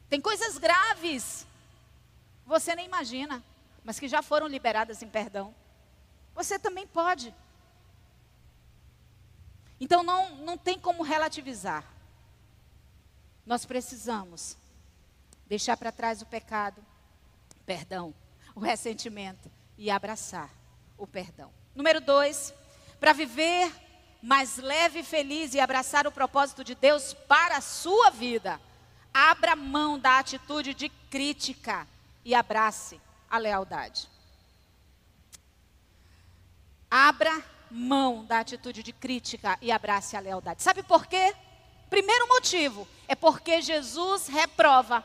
[0.08, 1.46] Tem coisas graves,
[2.46, 3.42] você nem imagina,
[3.82, 5.54] mas que já foram liberadas em perdão.
[6.34, 7.34] Você também pode.
[9.80, 11.84] Então não, não tem como relativizar.
[13.46, 14.56] Nós precisamos
[15.46, 16.84] deixar para trás o pecado,
[17.66, 18.14] perdão,
[18.54, 20.50] o ressentimento e abraçar
[20.96, 21.52] o perdão.
[21.74, 22.54] Número dois,
[23.00, 23.72] para viver
[24.22, 28.60] mais leve e feliz e abraçar o propósito de Deus para a sua vida,
[29.12, 31.86] abra mão da atitude de crítica
[32.24, 34.08] e abrace a lealdade.
[36.90, 40.62] Abra mão da atitude de crítica e abrace a lealdade.
[40.62, 41.34] Sabe por quê?
[41.90, 45.04] Primeiro motivo é porque Jesus reprova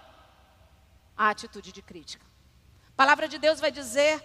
[1.17, 2.25] a atitude de crítica.
[2.93, 4.23] A palavra de Deus vai dizer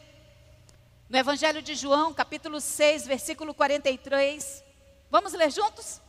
[1.09, 4.65] no Evangelho de João, capítulo 6, versículo 43.
[5.11, 6.01] Vamos ler juntos?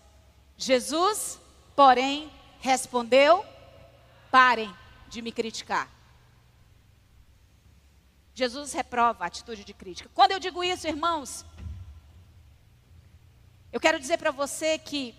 [0.58, 1.40] Jesus,
[1.76, 3.46] porém, respondeu:
[4.32, 4.74] Parem
[5.10, 5.90] de me criticar.
[8.34, 10.10] Jesus reprova a atitude de crítica.
[10.14, 11.46] Quando eu digo isso, irmãos,
[13.72, 15.16] eu quero dizer para você que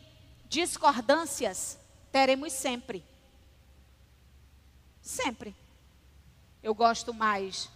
[0.48, 1.78] discordâncias
[2.12, 3.04] teremos sempre.
[5.00, 5.54] Sempre.
[6.62, 7.70] Eu gosto mais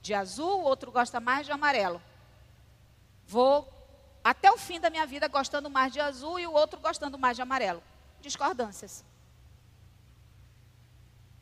[0.00, 2.00] de azul, outro gosta mais de amarelo.
[3.26, 3.68] Vou
[4.22, 7.36] até o fim da minha vida gostando mais de azul e o outro gostando mais
[7.36, 7.82] de amarelo.
[8.20, 9.04] Discordâncias.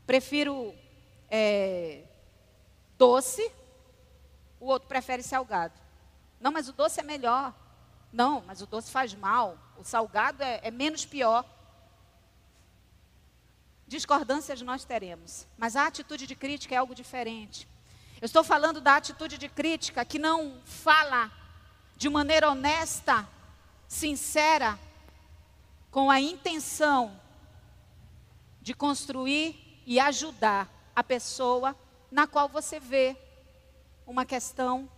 [0.07, 0.75] Prefiro
[1.31, 2.05] é,
[2.97, 3.51] doce,
[4.61, 5.75] o outro prefere salgado.
[6.41, 7.55] Não, mas o doce é melhor.
[8.13, 9.59] Não, mas o doce faz mal.
[9.77, 11.45] O salgado é, é menos pior.
[13.87, 17.67] Discordâncias nós teremos, mas a atitude de crítica é algo diferente.
[18.21, 21.31] Eu estou falando da atitude de crítica que não fala
[21.97, 23.29] de maneira honesta,
[23.87, 24.77] sincera,
[25.91, 27.19] com a intenção
[28.61, 31.77] de construir e ajudar a pessoa
[32.11, 33.17] na qual você vê
[34.05, 34.91] uma questão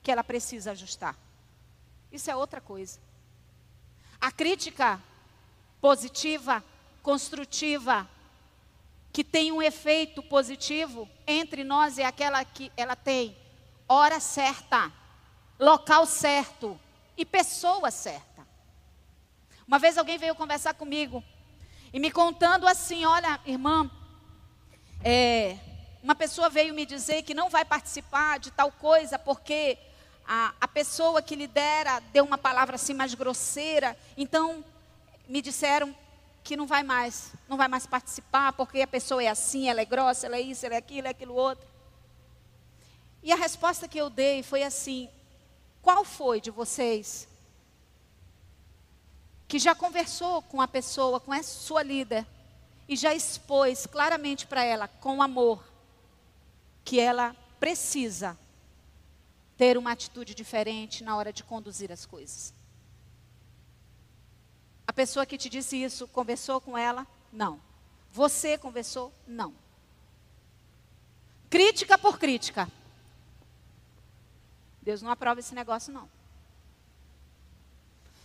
[0.00, 1.16] que ela precisa ajustar.
[2.12, 3.00] Isso é outra coisa.
[4.20, 5.02] A crítica
[5.80, 6.62] positiva,
[7.02, 8.08] construtiva,
[9.12, 13.36] que tem um efeito positivo entre nós é aquela que ela tem
[13.86, 14.90] hora certa,
[15.58, 16.80] local certo
[17.16, 18.46] e pessoa certa.
[19.66, 21.22] Uma vez alguém veio conversar comigo
[21.92, 23.90] e me contando assim: olha, irmã,
[25.04, 25.58] é,
[26.02, 29.78] uma pessoa veio me dizer que não vai participar de tal coisa porque
[30.26, 33.96] a, a pessoa que lidera deu uma palavra assim mais grosseira.
[34.16, 34.64] Então,
[35.28, 35.94] me disseram
[36.42, 39.84] que não vai mais, não vai mais participar porque a pessoa é assim, ela é
[39.84, 41.66] grossa, ela é isso, ela é aquilo, é aquilo outro.
[43.22, 45.08] E a resposta que eu dei foi assim:
[45.80, 47.28] qual foi de vocês
[49.46, 52.26] que já conversou com a pessoa, com a sua líder,
[52.88, 55.62] e já expôs claramente para ela, com amor,
[56.84, 58.38] que ela precisa
[59.56, 62.54] ter uma atitude diferente na hora de conduzir as coisas.
[64.92, 67.06] A pessoa que te disse isso conversou com ela?
[67.32, 67.58] Não.
[68.10, 69.10] Você conversou?
[69.26, 69.54] Não.
[71.48, 72.68] Crítica por crítica.
[74.82, 76.06] Deus não aprova esse negócio, não.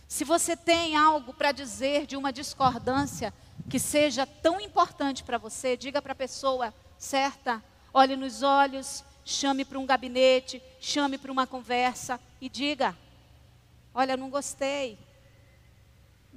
[0.06, 3.32] Se você tem algo para dizer de uma discordância
[3.70, 9.64] que seja tão importante para você, diga para a pessoa certa, olhe nos olhos, chame
[9.64, 12.94] para um gabinete, chame para uma conversa e diga:
[13.94, 14.98] Olha, não gostei,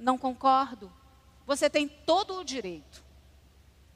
[0.02, 0.92] não concordo.
[1.46, 3.02] Você tem todo o direito,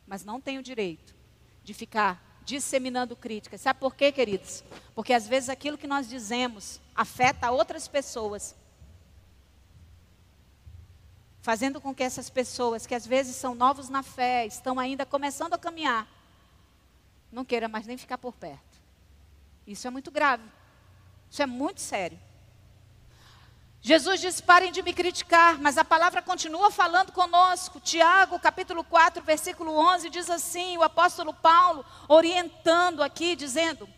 [0.06, 1.14] mas não tem o direito
[1.62, 3.60] de ficar disseminando críticas.
[3.60, 4.62] Sabe por quê, queridos?
[4.94, 8.54] Porque às vezes aquilo que nós dizemos afeta outras pessoas.
[11.42, 15.54] Fazendo com que essas pessoas, que às vezes são novos na fé, estão ainda começando
[15.54, 16.08] a caminhar,
[17.30, 18.80] não queira mais nem ficar por perto.
[19.66, 20.44] Isso é muito grave.
[21.30, 22.18] Isso é muito sério.
[23.86, 27.78] Jesus diz: parem de me criticar, mas a palavra continua falando conosco.
[27.78, 33.88] Tiago, capítulo 4, versículo 11, diz assim: o apóstolo Paulo, orientando aqui, dizendo,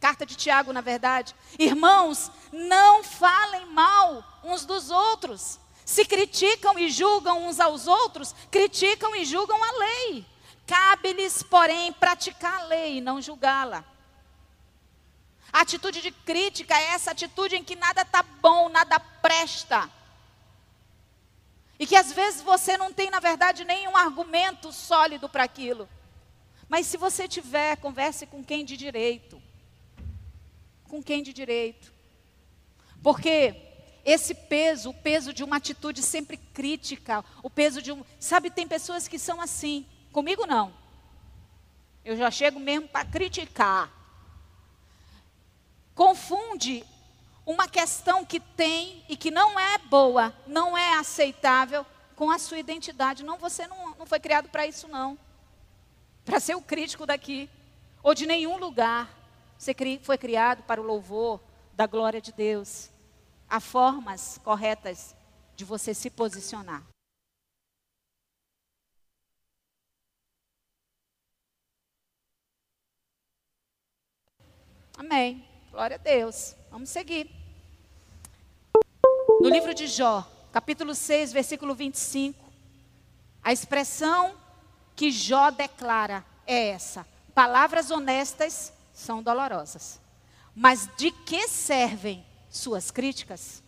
[0.00, 5.60] carta de Tiago, na verdade: irmãos, não falem mal uns dos outros.
[5.84, 10.26] Se criticam e julgam uns aos outros, criticam e julgam a lei.
[10.66, 13.84] Cabe-lhes, porém, praticar a lei e não julgá-la.
[15.56, 19.90] A atitude de crítica é essa atitude em que nada está bom, nada presta.
[21.78, 25.88] E que às vezes você não tem, na verdade, nenhum argumento sólido para aquilo.
[26.68, 29.42] Mas se você tiver, converse com quem de direito.
[30.90, 31.90] Com quem de direito.
[33.02, 33.54] Porque
[34.04, 38.04] esse peso, o peso de uma atitude sempre crítica, o peso de um.
[38.20, 39.86] Sabe, tem pessoas que são assim.
[40.12, 40.74] Comigo não.
[42.04, 43.95] Eu já chego mesmo para criticar.
[45.96, 46.84] Confunde
[47.46, 52.58] uma questão que tem e que não é boa, não é aceitável com a sua
[52.58, 53.24] identidade.
[53.24, 55.18] Não, você não, não foi criado para isso, não.
[56.22, 57.48] Para ser o crítico daqui,
[58.02, 59.08] ou de nenhum lugar.
[59.56, 61.40] Você foi criado para o louvor
[61.72, 62.90] da glória de Deus.
[63.48, 65.16] Há formas corretas
[65.56, 66.82] de você se posicionar.
[74.98, 75.55] Amém.
[75.76, 76.56] Glória a Deus.
[76.70, 77.30] Vamos seguir.
[79.42, 82.42] No livro de Jó, capítulo 6, versículo 25,
[83.44, 84.34] a expressão
[84.94, 90.00] que Jó declara é essa: palavras honestas são dolorosas,
[90.54, 93.62] mas de que servem suas críticas?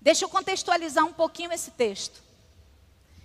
[0.00, 2.20] Deixa eu contextualizar um pouquinho esse texto.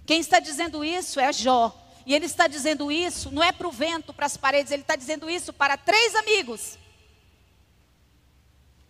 [0.05, 1.75] Quem está dizendo isso é Jó.
[2.05, 4.95] E ele está dizendo isso, não é para o vento, para as paredes, ele está
[4.95, 6.77] dizendo isso para três amigos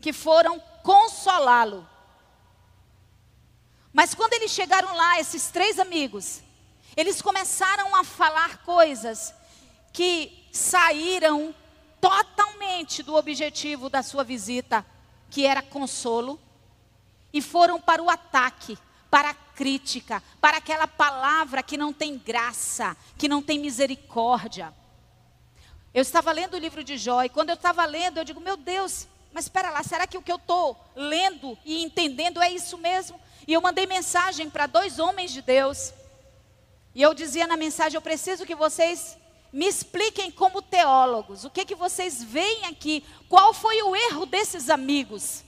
[0.04, 1.88] que foram consolá-lo.
[3.94, 6.42] Mas quando eles chegaram lá, esses três amigos,
[6.98, 9.34] eles começaram a falar coisas
[9.94, 11.56] que saíram
[12.02, 14.86] totalmente do objetivo da sua visita,
[15.30, 16.38] que era consolo,
[17.32, 18.78] e foram para o ataque,
[19.10, 24.74] para a crítica, para aquela palavra que não tem graça, que não tem misericórdia.
[25.94, 28.58] Eu estava lendo o livro de Jó, e quando eu estava lendo, eu digo, meu
[28.58, 32.78] Deus, mas espera lá, será que o que eu estou lendo e entendendo é isso
[32.78, 33.20] mesmo?
[33.48, 35.92] E eu mandei mensagem para dois homens de Deus.
[36.94, 39.18] E eu dizia na mensagem: eu preciso que vocês
[39.52, 43.04] me expliquem como teólogos, o que que vocês veem aqui?
[43.28, 45.44] Qual foi o erro desses amigos?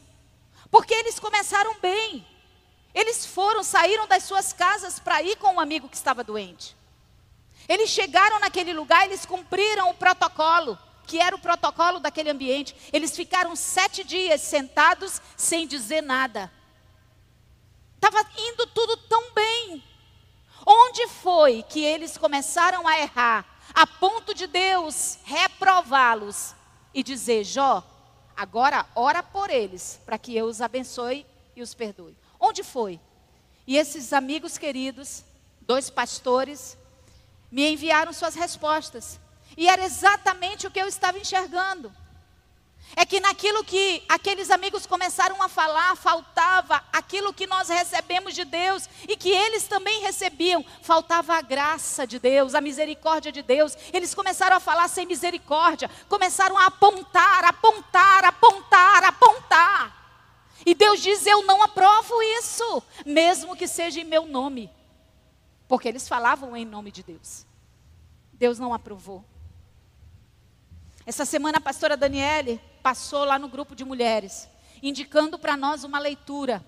[0.69, 2.25] Porque eles começaram bem.
[2.93, 6.75] Eles foram, saíram das suas casas para ir com um amigo que estava doente.
[7.67, 12.75] Eles chegaram naquele lugar, eles cumpriram o protocolo que era o protocolo daquele ambiente.
[12.91, 16.51] Eles ficaram sete dias sentados sem dizer nada.
[17.95, 19.83] Estava indo tudo tão bem.
[20.65, 26.55] Onde foi que eles começaram a errar, a ponto de Deus reprová-los
[26.93, 27.83] e dizer: Jó,
[28.35, 31.25] agora ora por eles, para que eu os abençoe
[31.55, 32.17] e os perdoe?
[32.39, 32.99] Onde foi?
[33.67, 35.23] E esses amigos queridos,
[35.61, 36.77] dois pastores,
[37.51, 39.19] me enviaram suas respostas.
[39.57, 41.93] E era exatamente o que eu estava enxergando.
[42.95, 48.45] É que naquilo que aqueles amigos começaram a falar, faltava aquilo que nós recebemos de
[48.45, 53.75] Deus e que eles também recebiam, faltava a graça de Deus, a misericórdia de Deus.
[53.91, 60.05] Eles começaram a falar sem misericórdia, começaram a apontar, apontar, apontar, apontar.
[60.65, 64.71] E Deus diz: Eu não aprovo isso, mesmo que seja em meu nome,
[65.67, 67.45] porque eles falavam em nome de Deus.
[68.31, 69.25] Deus não aprovou.
[71.05, 74.49] Essa semana a pastora Daniele passou lá no grupo de mulheres,
[74.81, 76.65] indicando para nós uma leitura.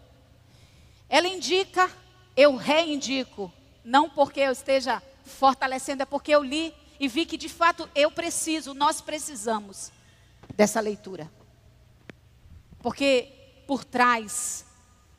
[1.10, 1.90] Ela indica,
[2.36, 3.52] eu reindico,
[3.84, 8.12] não porque eu esteja fortalecendo, é porque eu li e vi que de fato eu
[8.12, 9.92] preciso, nós precisamos
[10.56, 11.32] dessa leitura.
[12.80, 14.66] Porque por trás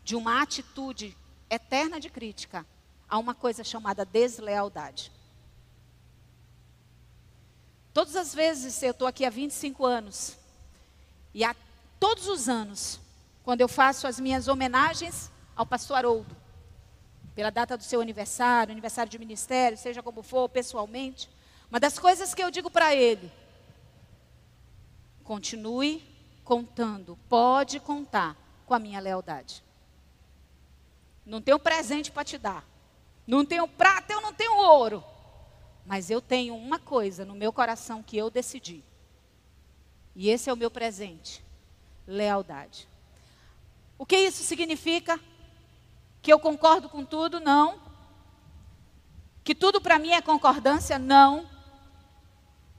[0.04, 1.16] de uma atitude
[1.50, 2.64] eterna de crítica,
[3.08, 5.10] há uma coisa chamada deslealdade.
[7.98, 10.36] Todas as vezes, eu estou aqui há 25 anos,
[11.34, 11.52] e há
[11.98, 13.00] todos os anos,
[13.42, 16.36] quando eu faço as minhas homenagens ao pastor Haroldo,
[17.34, 21.28] pela data do seu aniversário, aniversário de ministério, seja como for, pessoalmente,
[21.68, 23.32] uma das coisas que eu digo para ele,
[25.24, 26.00] continue
[26.44, 29.60] contando, pode contar com a minha lealdade.
[31.26, 32.64] Não tenho presente para te dar.
[33.26, 35.02] Não tenho prata, eu não tenho ouro.
[35.88, 38.84] Mas eu tenho uma coisa no meu coração que eu decidi.
[40.14, 41.42] E esse é o meu presente:
[42.06, 42.86] lealdade.
[43.96, 45.18] O que isso significa?
[46.20, 47.40] Que eu concordo com tudo?
[47.40, 47.80] Não.
[49.42, 50.98] Que tudo para mim é concordância?
[50.98, 51.48] Não.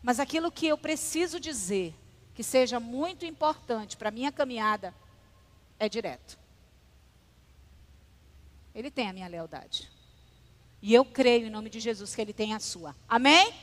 [0.03, 1.95] Mas aquilo que eu preciso dizer,
[2.35, 4.93] que seja muito importante para a minha caminhada,
[5.79, 6.37] é direto.
[8.75, 9.89] Ele tem a minha lealdade.
[10.81, 12.95] E eu creio em nome de Jesus que Ele tem a sua.
[13.07, 13.53] Amém?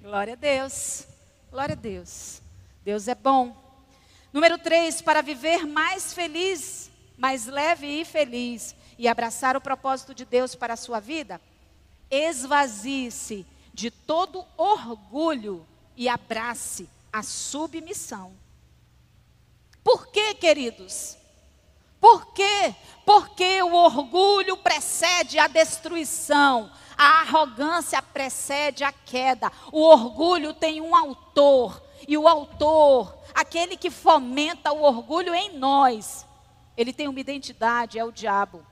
[0.00, 1.06] Glória a Deus.
[1.50, 2.40] Glória a Deus.
[2.82, 3.54] Deus é bom.
[4.32, 8.74] Número 3, para viver mais feliz, mais leve e feliz.
[8.98, 11.40] e abraçar o propósito de Deus para a sua vida,
[12.10, 18.34] esvazie-se de todo orgulho e abrace a submissão.
[19.82, 21.16] Por quê, queridos?
[22.00, 22.74] Por quê?
[23.04, 29.52] Porque o orgulho precede a destruição, a arrogância precede a queda.
[29.70, 36.26] O orgulho tem um autor, e o autor, aquele que fomenta o orgulho em nós,
[36.76, 38.64] ele tem uma identidade, é o diabo.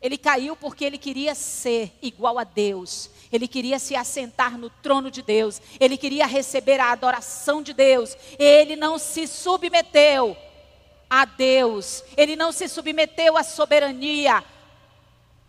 [0.00, 3.10] Ele caiu porque ele queria ser igual a Deus.
[3.30, 5.60] Ele queria se assentar no trono de Deus.
[5.78, 8.16] Ele queria receber a adoração de Deus.
[8.38, 10.36] Ele não se submeteu
[11.08, 12.02] a Deus.
[12.16, 14.42] Ele não se submeteu à soberania,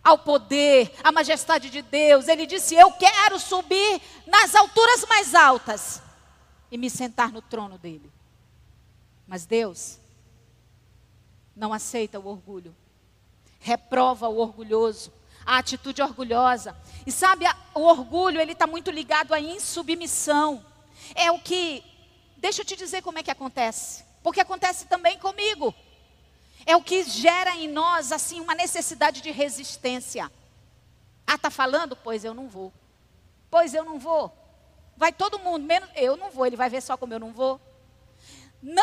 [0.03, 2.27] ao poder, à majestade de Deus.
[2.27, 6.01] Ele disse: Eu quero subir nas alturas mais altas
[6.71, 8.11] e me sentar no trono dele.
[9.27, 9.99] Mas Deus
[11.55, 12.75] não aceita o orgulho
[13.59, 15.11] reprova o orgulhoso,
[15.49, 16.77] a atitude orgulhosa.
[17.07, 17.43] E sabe,
[17.73, 20.63] o orgulho, ele está muito ligado à insubmissão.
[21.15, 21.83] É o que,
[22.37, 25.73] deixa eu te dizer como é que acontece, porque acontece também comigo.
[26.67, 30.31] É o que gera em nós, assim, uma necessidade de resistência.
[31.25, 31.95] Ah, está falando?
[31.95, 32.71] Pois eu não vou.
[33.49, 34.31] Pois eu não vou.
[34.95, 36.45] Vai todo mundo, menos eu não vou.
[36.45, 37.59] Ele vai ver só como eu não vou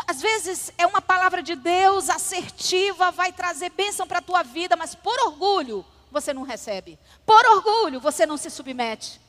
[0.07, 4.75] às vezes é uma palavra de Deus assertiva, vai trazer bênção para a tua vida,
[4.75, 6.99] mas por orgulho você não recebe.
[7.25, 9.21] Por orgulho você não se submete.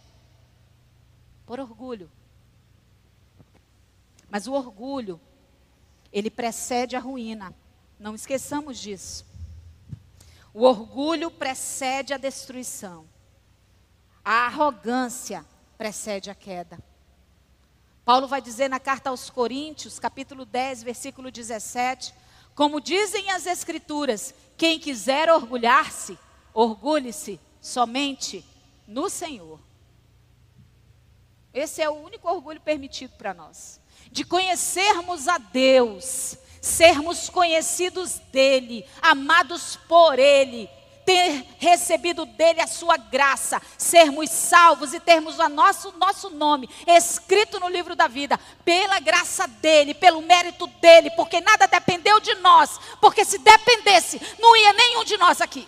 [1.46, 2.12] Por orgulho.
[4.30, 5.20] Mas o orgulho,
[6.12, 7.54] ele precede a ruína.
[8.00, 9.26] Não esqueçamos disso.
[10.54, 13.08] O orgulho precede a destruição.
[14.24, 15.46] A arrogância
[15.78, 16.80] precede a queda.
[18.04, 22.14] Paulo vai dizer na carta aos Coríntios, capítulo 10, versículo 17:
[22.56, 26.18] Como dizem as Escrituras, quem quiser orgulhar-se,
[26.58, 28.44] orgulhe-se somente
[28.88, 29.60] no Senhor.
[31.54, 33.80] Esse é o único orgulho permitido para nós.
[34.12, 40.68] De conhecermos a Deus, sermos conhecidos dEle, amados por Ele,
[41.06, 47.60] ter recebido dele a sua graça, sermos salvos e termos o nosso, nosso nome escrito
[47.60, 52.80] no livro da vida, pela graça dele, pelo mérito dele, porque nada dependeu de nós,
[53.00, 55.68] porque se dependesse, não ia nenhum de nós aqui.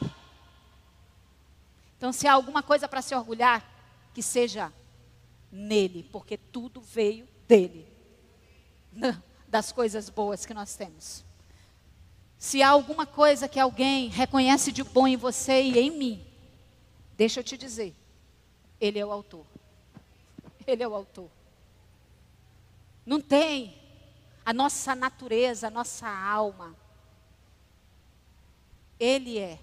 [2.00, 3.62] Então, se há alguma coisa para se orgulhar,
[4.14, 4.72] que seja
[5.52, 7.86] nele, porque tudo veio dele,
[9.46, 11.26] das coisas boas que nós temos.
[12.38, 16.26] Se há alguma coisa que alguém reconhece de bom em você e em mim,
[17.18, 17.94] deixa eu te dizer,
[18.80, 19.46] ele é o autor.
[20.66, 21.30] Ele é o autor.
[23.06, 23.78] Não tem
[24.46, 26.74] a nossa natureza, a nossa alma.
[28.98, 29.60] Ele é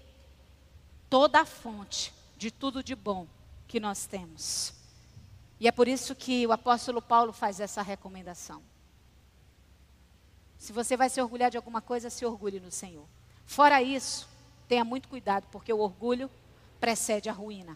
[1.09, 3.27] toda a fonte de tudo de bom
[3.67, 4.73] que nós temos.
[5.59, 8.61] E é por isso que o apóstolo Paulo faz essa recomendação.
[10.57, 13.05] Se você vai se orgulhar de alguma coisa, se orgulhe no Senhor.
[13.45, 14.27] Fora isso,
[14.67, 16.29] tenha muito cuidado, porque o orgulho
[16.79, 17.75] precede a ruína.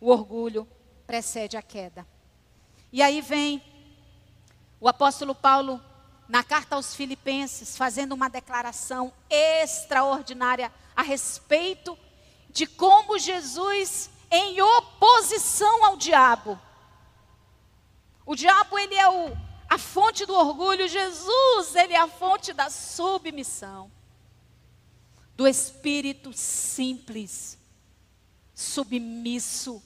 [0.00, 0.66] O orgulho
[1.06, 2.06] precede a queda.
[2.90, 3.62] E aí vem
[4.80, 5.80] o apóstolo Paulo,
[6.28, 11.96] na carta aos Filipenses, fazendo uma declaração extraordinária a respeito
[12.52, 16.60] de como Jesus, em oposição ao diabo,
[18.24, 22.68] o diabo ele é o a fonte do orgulho, Jesus, ele é a fonte da
[22.68, 23.90] submissão.
[25.34, 27.58] Do espírito simples,
[28.54, 29.82] submisso,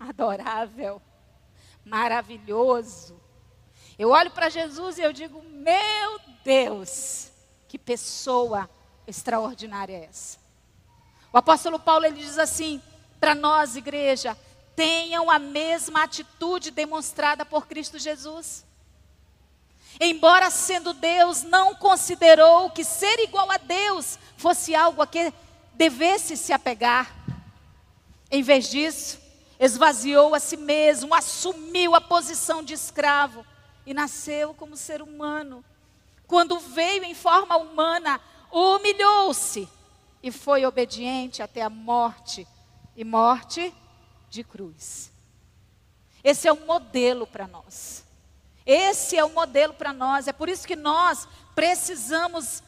[0.00, 1.00] adorável,
[1.84, 3.20] maravilhoso.
[3.96, 7.30] Eu olho para Jesus e eu digo: "Meu Deus,
[7.68, 8.68] que pessoa
[9.06, 10.39] extraordinária é essa?"
[11.32, 12.82] O apóstolo Paulo ele diz assim
[13.20, 14.36] para nós, igreja:
[14.74, 18.64] tenham a mesma atitude demonstrada por Cristo Jesus.
[20.00, 25.32] Embora sendo Deus, não considerou que ser igual a Deus fosse algo a que
[25.74, 27.14] devesse se apegar.
[28.30, 29.18] Em vez disso,
[29.58, 33.44] esvaziou a si mesmo, assumiu a posição de escravo
[33.84, 35.64] e nasceu como ser humano.
[36.26, 38.20] Quando veio em forma humana,
[38.50, 39.68] humilhou-se
[40.22, 42.46] e foi obediente até a morte
[42.96, 43.74] e morte
[44.28, 45.10] de cruz.
[46.22, 48.04] Esse é o modelo para nós.
[48.66, 50.28] Esse é o modelo para nós.
[50.28, 52.62] É por isso que nós precisamos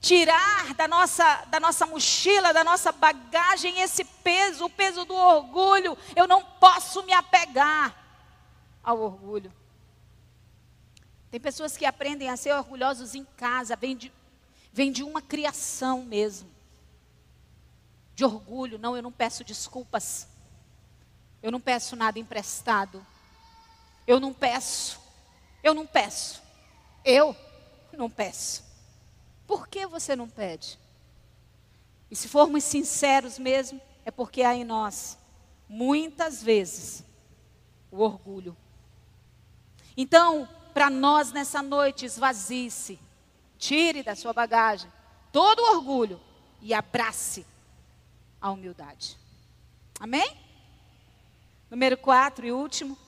[0.00, 5.96] tirar da nossa, da nossa mochila, da nossa bagagem esse peso, o peso do orgulho.
[6.14, 7.94] Eu não posso me apegar
[8.82, 9.52] ao orgulho.
[11.30, 14.12] Tem pessoas que aprendem a ser orgulhosos em casa, vem de,
[14.72, 16.50] vem de uma criação mesmo,
[18.20, 18.78] de orgulho.
[18.78, 20.28] Não, eu não peço desculpas,
[21.42, 23.04] eu não peço nada emprestado,
[24.06, 25.00] eu não peço,
[25.62, 26.42] eu não peço,
[27.02, 27.34] eu
[27.96, 28.62] não peço.
[29.46, 30.78] Por que você não pede?
[32.10, 35.16] E se formos sinceros mesmo, é porque há em nós,
[35.66, 37.02] muitas vezes,
[37.90, 38.54] o orgulho.
[39.96, 43.00] Então, para nós nessa noite, esvazie-se,
[43.56, 44.92] tire da sua bagagem
[45.32, 46.20] todo o orgulho
[46.60, 47.46] e abrace
[48.40, 49.18] a humildade.
[49.98, 50.36] Amém?
[51.70, 52.98] Número quatro e último,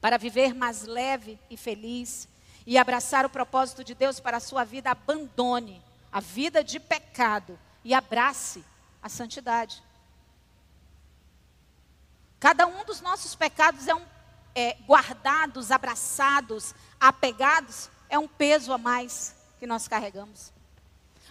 [0.00, 2.28] para viver mais leve e feliz
[2.66, 5.82] e abraçar o propósito de Deus para a sua vida, abandone
[6.12, 8.64] a vida de pecado e abrace
[9.02, 9.82] a santidade.
[12.38, 14.04] Cada um dos nossos pecados é um
[14.54, 20.52] é, guardados, abraçados, apegados, é um peso a mais que nós carregamos.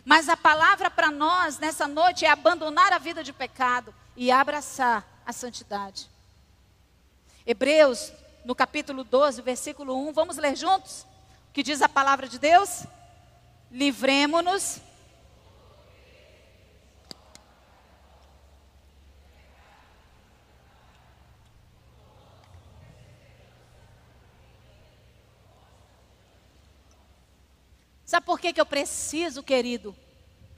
[0.06, 5.04] Mas a palavra para nós nessa noite é abandonar a vida de pecado e abraçar
[5.26, 6.08] a santidade.
[7.46, 8.14] Hebreus,
[8.46, 11.08] no capítulo 12, versículo 1, vamos ler juntos?
[11.50, 12.84] O que diz a palavra de Deus?
[13.72, 14.80] Livremo-nos
[28.16, 29.94] Sabe por que, que eu preciso, querido?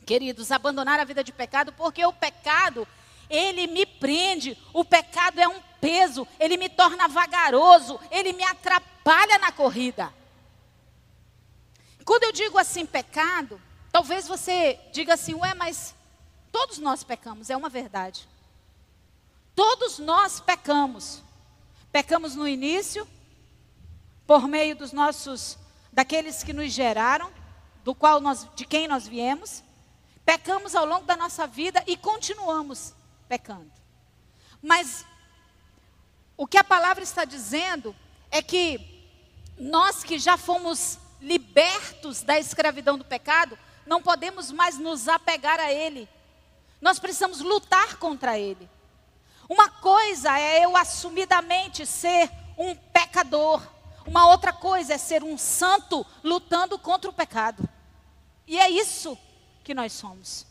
[0.06, 1.74] Queridos, abandonar a vida de pecado?
[1.74, 2.88] Porque o pecado,
[3.28, 9.40] ele me prende, o pecado é um peso, ele me torna vagaroso, ele me atrapalha
[9.40, 10.14] na corrida.
[12.06, 13.60] Quando eu digo assim, pecado,
[13.92, 15.96] talvez você diga assim, ué, mas
[16.52, 18.30] todos nós pecamos, é uma verdade.
[19.56, 21.24] Todos nós pecamos.
[21.92, 23.08] Pecamos no início,
[24.28, 25.58] por meio dos nossos
[25.92, 27.36] daqueles que nos geraram,
[27.88, 29.64] do qual nós, de quem nós viemos,
[30.26, 32.94] pecamos ao longo da nossa vida e continuamos
[33.30, 33.72] pecando.
[34.62, 35.06] Mas
[36.36, 37.96] o que a palavra está dizendo
[38.30, 38.78] é que
[39.58, 45.72] nós que já fomos libertos da escravidão do pecado, não podemos mais nos apegar a
[45.72, 46.10] ele.
[46.82, 48.70] Nós precisamos lutar contra ele.
[49.48, 53.66] Uma coisa é eu assumidamente ser um pecador,
[54.06, 57.77] uma outra coisa é ser um santo lutando contra o pecado.
[58.48, 59.18] E é isso
[59.64, 60.48] que nós somos.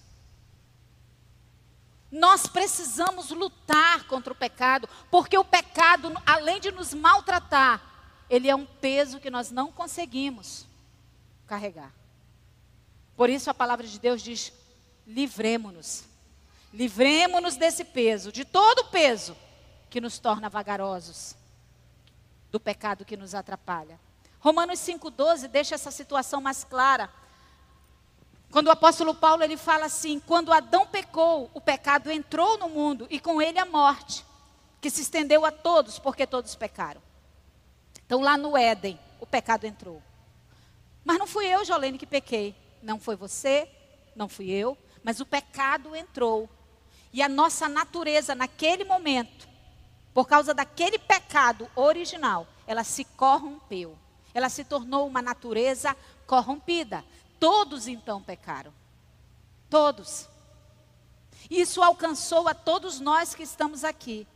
[2.10, 7.82] Nós precisamos lutar contra o pecado, porque o pecado, além de nos maltratar,
[8.28, 10.66] ele é um peso que nós não conseguimos
[11.46, 11.92] carregar.
[13.16, 14.52] Por isso a palavra de Deus diz:
[15.06, 16.04] livremos-nos.
[16.72, 19.36] Livremos-nos desse peso, de todo o peso
[19.88, 21.34] que nos torna vagarosos
[22.50, 23.98] do pecado que nos atrapalha.
[24.40, 27.10] Romanos 5,12 deixa essa situação mais clara.
[28.50, 33.06] Quando o apóstolo Paulo ele fala assim: quando Adão pecou, o pecado entrou no mundo
[33.10, 34.24] e com ele a morte,
[34.80, 37.02] que se estendeu a todos, porque todos pecaram.
[38.04, 40.02] Então lá no Éden, o pecado entrou.
[41.04, 42.54] Mas não fui eu, Jolene, que pequei.
[42.82, 43.68] Não foi você,
[44.14, 46.48] não fui eu, mas o pecado entrou.
[47.12, 49.48] E a nossa natureza naquele momento
[50.16, 53.98] por causa daquele pecado original, ela se corrompeu.
[54.32, 55.94] Ela se tornou uma natureza
[56.26, 57.04] corrompida.
[57.38, 58.72] Todos então pecaram.
[59.68, 60.28] Todos.
[61.50, 64.26] Isso alcançou a todos nós que estamos aqui.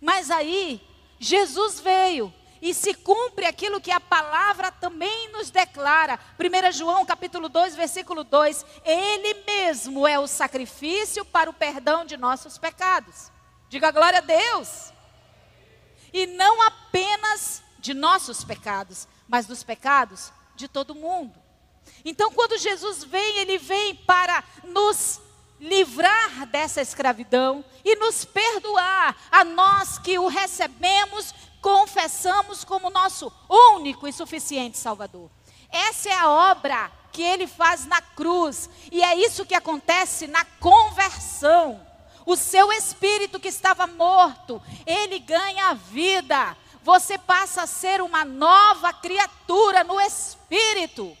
[0.00, 0.80] Mas aí,
[1.18, 6.18] Jesus veio e se cumpre aquilo que a palavra também nos declara.
[6.38, 12.16] 1 João capítulo 2, versículo 2, ele mesmo é o sacrifício para o perdão de
[12.16, 13.30] nossos pecados.
[13.68, 14.92] Diga glória a Deus.
[16.12, 21.47] E não apenas de nossos pecados, mas dos pecados de todo mundo.
[22.04, 25.20] Então, quando Jesus vem, ele vem para nos
[25.60, 34.06] livrar dessa escravidão e nos perdoar a nós que o recebemos, confessamos como nosso único
[34.06, 35.30] e suficiente Salvador.
[35.70, 40.44] Essa é a obra que ele faz na cruz, e é isso que acontece na
[40.60, 41.84] conversão.
[42.24, 46.56] O seu espírito que estava morto, ele ganha vida.
[46.82, 51.16] Você passa a ser uma nova criatura no espírito.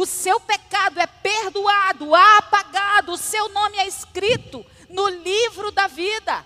[0.00, 6.42] O seu pecado é perdoado, apagado, o seu nome é escrito no livro da vida.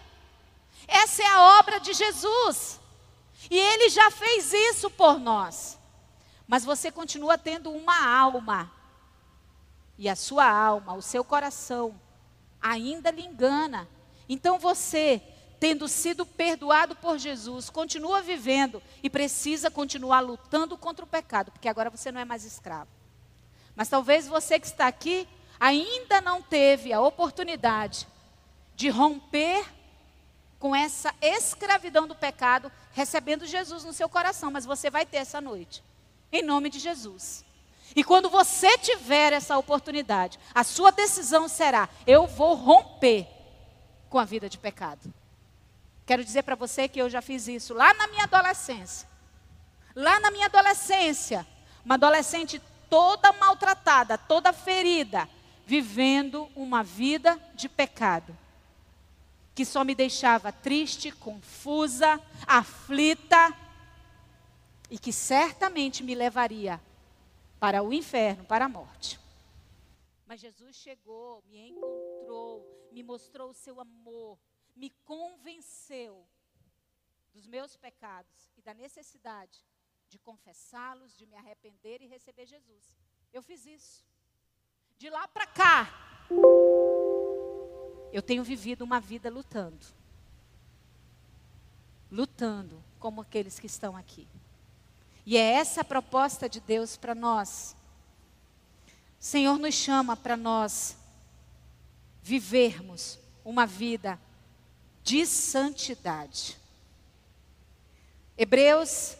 [0.88, 2.80] Essa é a obra de Jesus.
[3.48, 5.78] E ele já fez isso por nós.
[6.48, 8.72] Mas você continua tendo uma alma
[9.96, 11.94] e a sua alma, o seu coração,
[12.60, 13.88] ainda lhe engana.
[14.28, 15.22] Então você
[15.60, 21.68] tendo sido perdoado por Jesus, continua vivendo e precisa continuar lutando contra o pecado, porque
[21.68, 22.93] agora você não é mais escravo.
[23.76, 28.06] Mas talvez você que está aqui ainda não teve a oportunidade
[28.76, 29.64] de romper
[30.58, 35.40] com essa escravidão do pecado, recebendo Jesus no seu coração, mas você vai ter essa
[35.40, 35.82] noite,
[36.32, 37.44] em nome de Jesus.
[37.94, 43.28] E quando você tiver essa oportunidade, a sua decisão será: eu vou romper
[44.08, 45.12] com a vida de pecado.
[46.06, 49.08] Quero dizer para você que eu já fiz isso lá na minha adolescência.
[49.94, 51.46] Lá na minha adolescência,
[51.84, 52.60] uma adolescente
[52.94, 55.28] toda maltratada, toda ferida,
[55.66, 58.38] vivendo uma vida de pecado,
[59.52, 63.52] que só me deixava triste, confusa, aflita
[64.88, 66.80] e que certamente me levaria
[67.58, 69.18] para o inferno, para a morte.
[70.24, 74.38] Mas Jesus chegou, me encontrou, me mostrou o seu amor,
[74.76, 76.24] me convenceu
[77.32, 79.64] dos meus pecados e da necessidade
[80.14, 82.96] de confessá-los, de me arrepender e receber Jesus.
[83.32, 84.04] Eu fiz isso.
[84.96, 85.92] De lá para cá,
[88.12, 89.84] eu tenho vivido uma vida lutando.
[92.12, 94.28] Lutando como aqueles que estão aqui.
[95.26, 97.74] E é essa a proposta de Deus para nós.
[99.20, 100.96] O Senhor nos chama para nós
[102.22, 104.16] vivermos uma vida
[105.02, 106.56] de santidade.
[108.38, 109.16] Hebreus,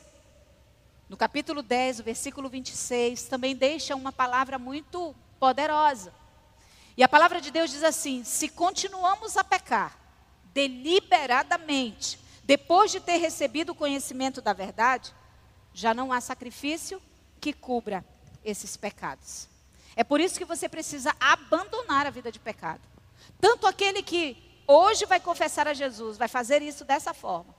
[1.09, 6.13] no capítulo 10, o versículo 26, também deixa uma palavra muito poderosa.
[6.97, 9.99] E a palavra de Deus diz assim: se continuamos a pecar
[10.53, 15.13] deliberadamente, depois de ter recebido o conhecimento da verdade,
[15.73, 17.03] já não há sacrifício
[17.41, 18.05] que cubra
[18.45, 19.49] esses pecados.
[19.97, 22.81] É por isso que você precisa abandonar a vida de pecado.
[23.41, 24.37] Tanto aquele que
[24.67, 27.55] hoje vai confessar a Jesus, vai fazer isso dessa forma,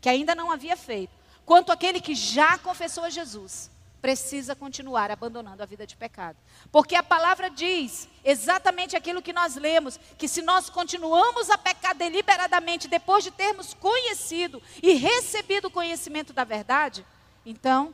[0.00, 1.12] que ainda não havia feito,
[1.50, 3.68] quanto aquele que já confessou a Jesus,
[4.00, 6.38] precisa continuar abandonando a vida de pecado.
[6.70, 11.92] Porque a palavra diz exatamente aquilo que nós lemos: que se nós continuamos a pecar
[11.92, 17.04] deliberadamente depois de termos conhecido e recebido o conhecimento da verdade,
[17.44, 17.92] então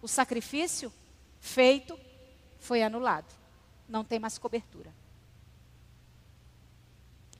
[0.00, 0.92] o sacrifício
[1.40, 1.98] feito
[2.60, 3.34] foi anulado.
[3.88, 4.94] Não tem mais cobertura.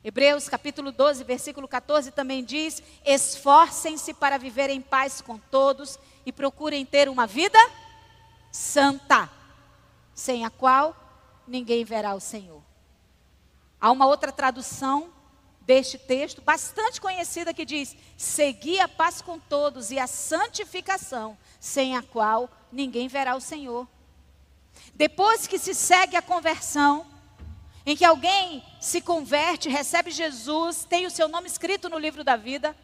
[0.08, 6.30] Hebreus capítulo 12, versículo 14 também diz: Esforcem-se para viver em paz com todos e
[6.30, 7.58] procurem ter uma vida
[8.52, 9.28] santa,
[10.14, 10.94] sem a qual
[11.44, 12.62] ninguém verá o Senhor.
[13.80, 15.12] Há uma outra tradução
[15.62, 21.96] deste texto, bastante conhecida, que diz: Segui a paz com todos e a santificação, sem
[21.96, 23.88] a qual ninguém verá o Senhor.
[24.94, 27.15] Depois que se segue a conversão,
[27.86, 32.34] em que alguém se converte, recebe Jesus, tem o seu nome escrito no livro da
[32.34, 32.76] vida,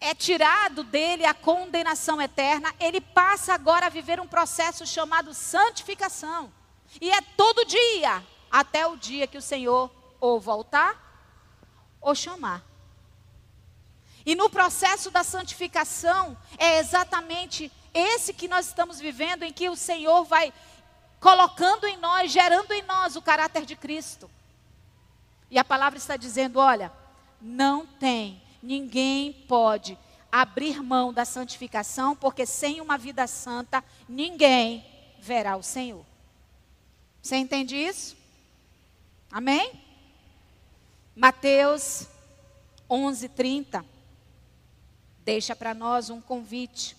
[0.00, 6.52] é tirado dele a condenação eterna, ele passa agora a viver um processo chamado santificação.
[7.00, 9.90] E é todo dia, até o dia que o Senhor
[10.20, 11.00] ou voltar
[12.00, 12.62] ou chamar.
[14.26, 19.76] E no processo da santificação, é exatamente esse que nós estamos vivendo, em que o
[19.76, 20.52] Senhor vai
[21.24, 24.30] colocando em nós, gerando em nós o caráter de Cristo.
[25.50, 26.92] E a palavra está dizendo: olha,
[27.40, 29.96] não tem, ninguém pode
[30.30, 34.84] abrir mão da santificação, porque sem uma vida santa, ninguém
[35.18, 36.04] verá o Senhor.
[37.22, 38.14] Você entende isso?
[39.32, 39.80] Amém?
[41.16, 42.06] Mateus
[42.90, 43.82] 11:30
[45.24, 46.94] deixa para nós um convite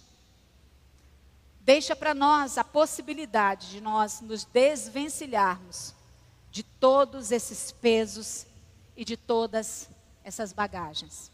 [1.66, 5.96] deixa para nós a possibilidade de nós nos desvencilharmos
[6.52, 8.46] de todos esses pesos
[8.96, 9.90] e de todas
[10.24, 11.32] essas bagagens.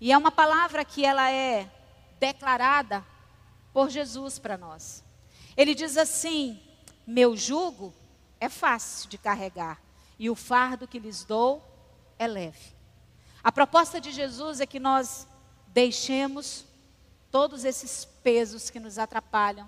[0.00, 1.70] E é uma palavra que ela é
[2.18, 3.04] declarada
[3.70, 5.04] por Jesus para nós.
[5.54, 6.58] Ele diz assim:
[7.06, 7.92] Meu jugo
[8.40, 9.78] é fácil de carregar
[10.18, 11.62] e o fardo que lhes dou
[12.18, 12.74] é leve.
[13.44, 15.28] A proposta de Jesus é que nós
[15.68, 16.64] deixemos
[17.30, 19.66] todos esses pesos que nos atrapalham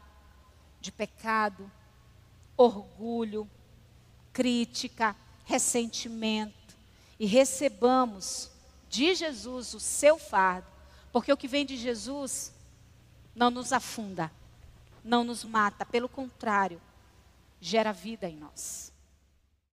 [0.82, 1.72] de pecado,
[2.58, 3.48] orgulho,
[4.34, 6.76] crítica, ressentimento
[7.18, 8.50] e recebamos
[8.86, 10.68] de Jesus o seu fardo,
[11.11, 12.52] porque o que vem de Jesus
[13.34, 14.30] não nos afunda,
[15.02, 16.82] não nos mata, pelo contrário,
[17.62, 18.89] gera vida em nós.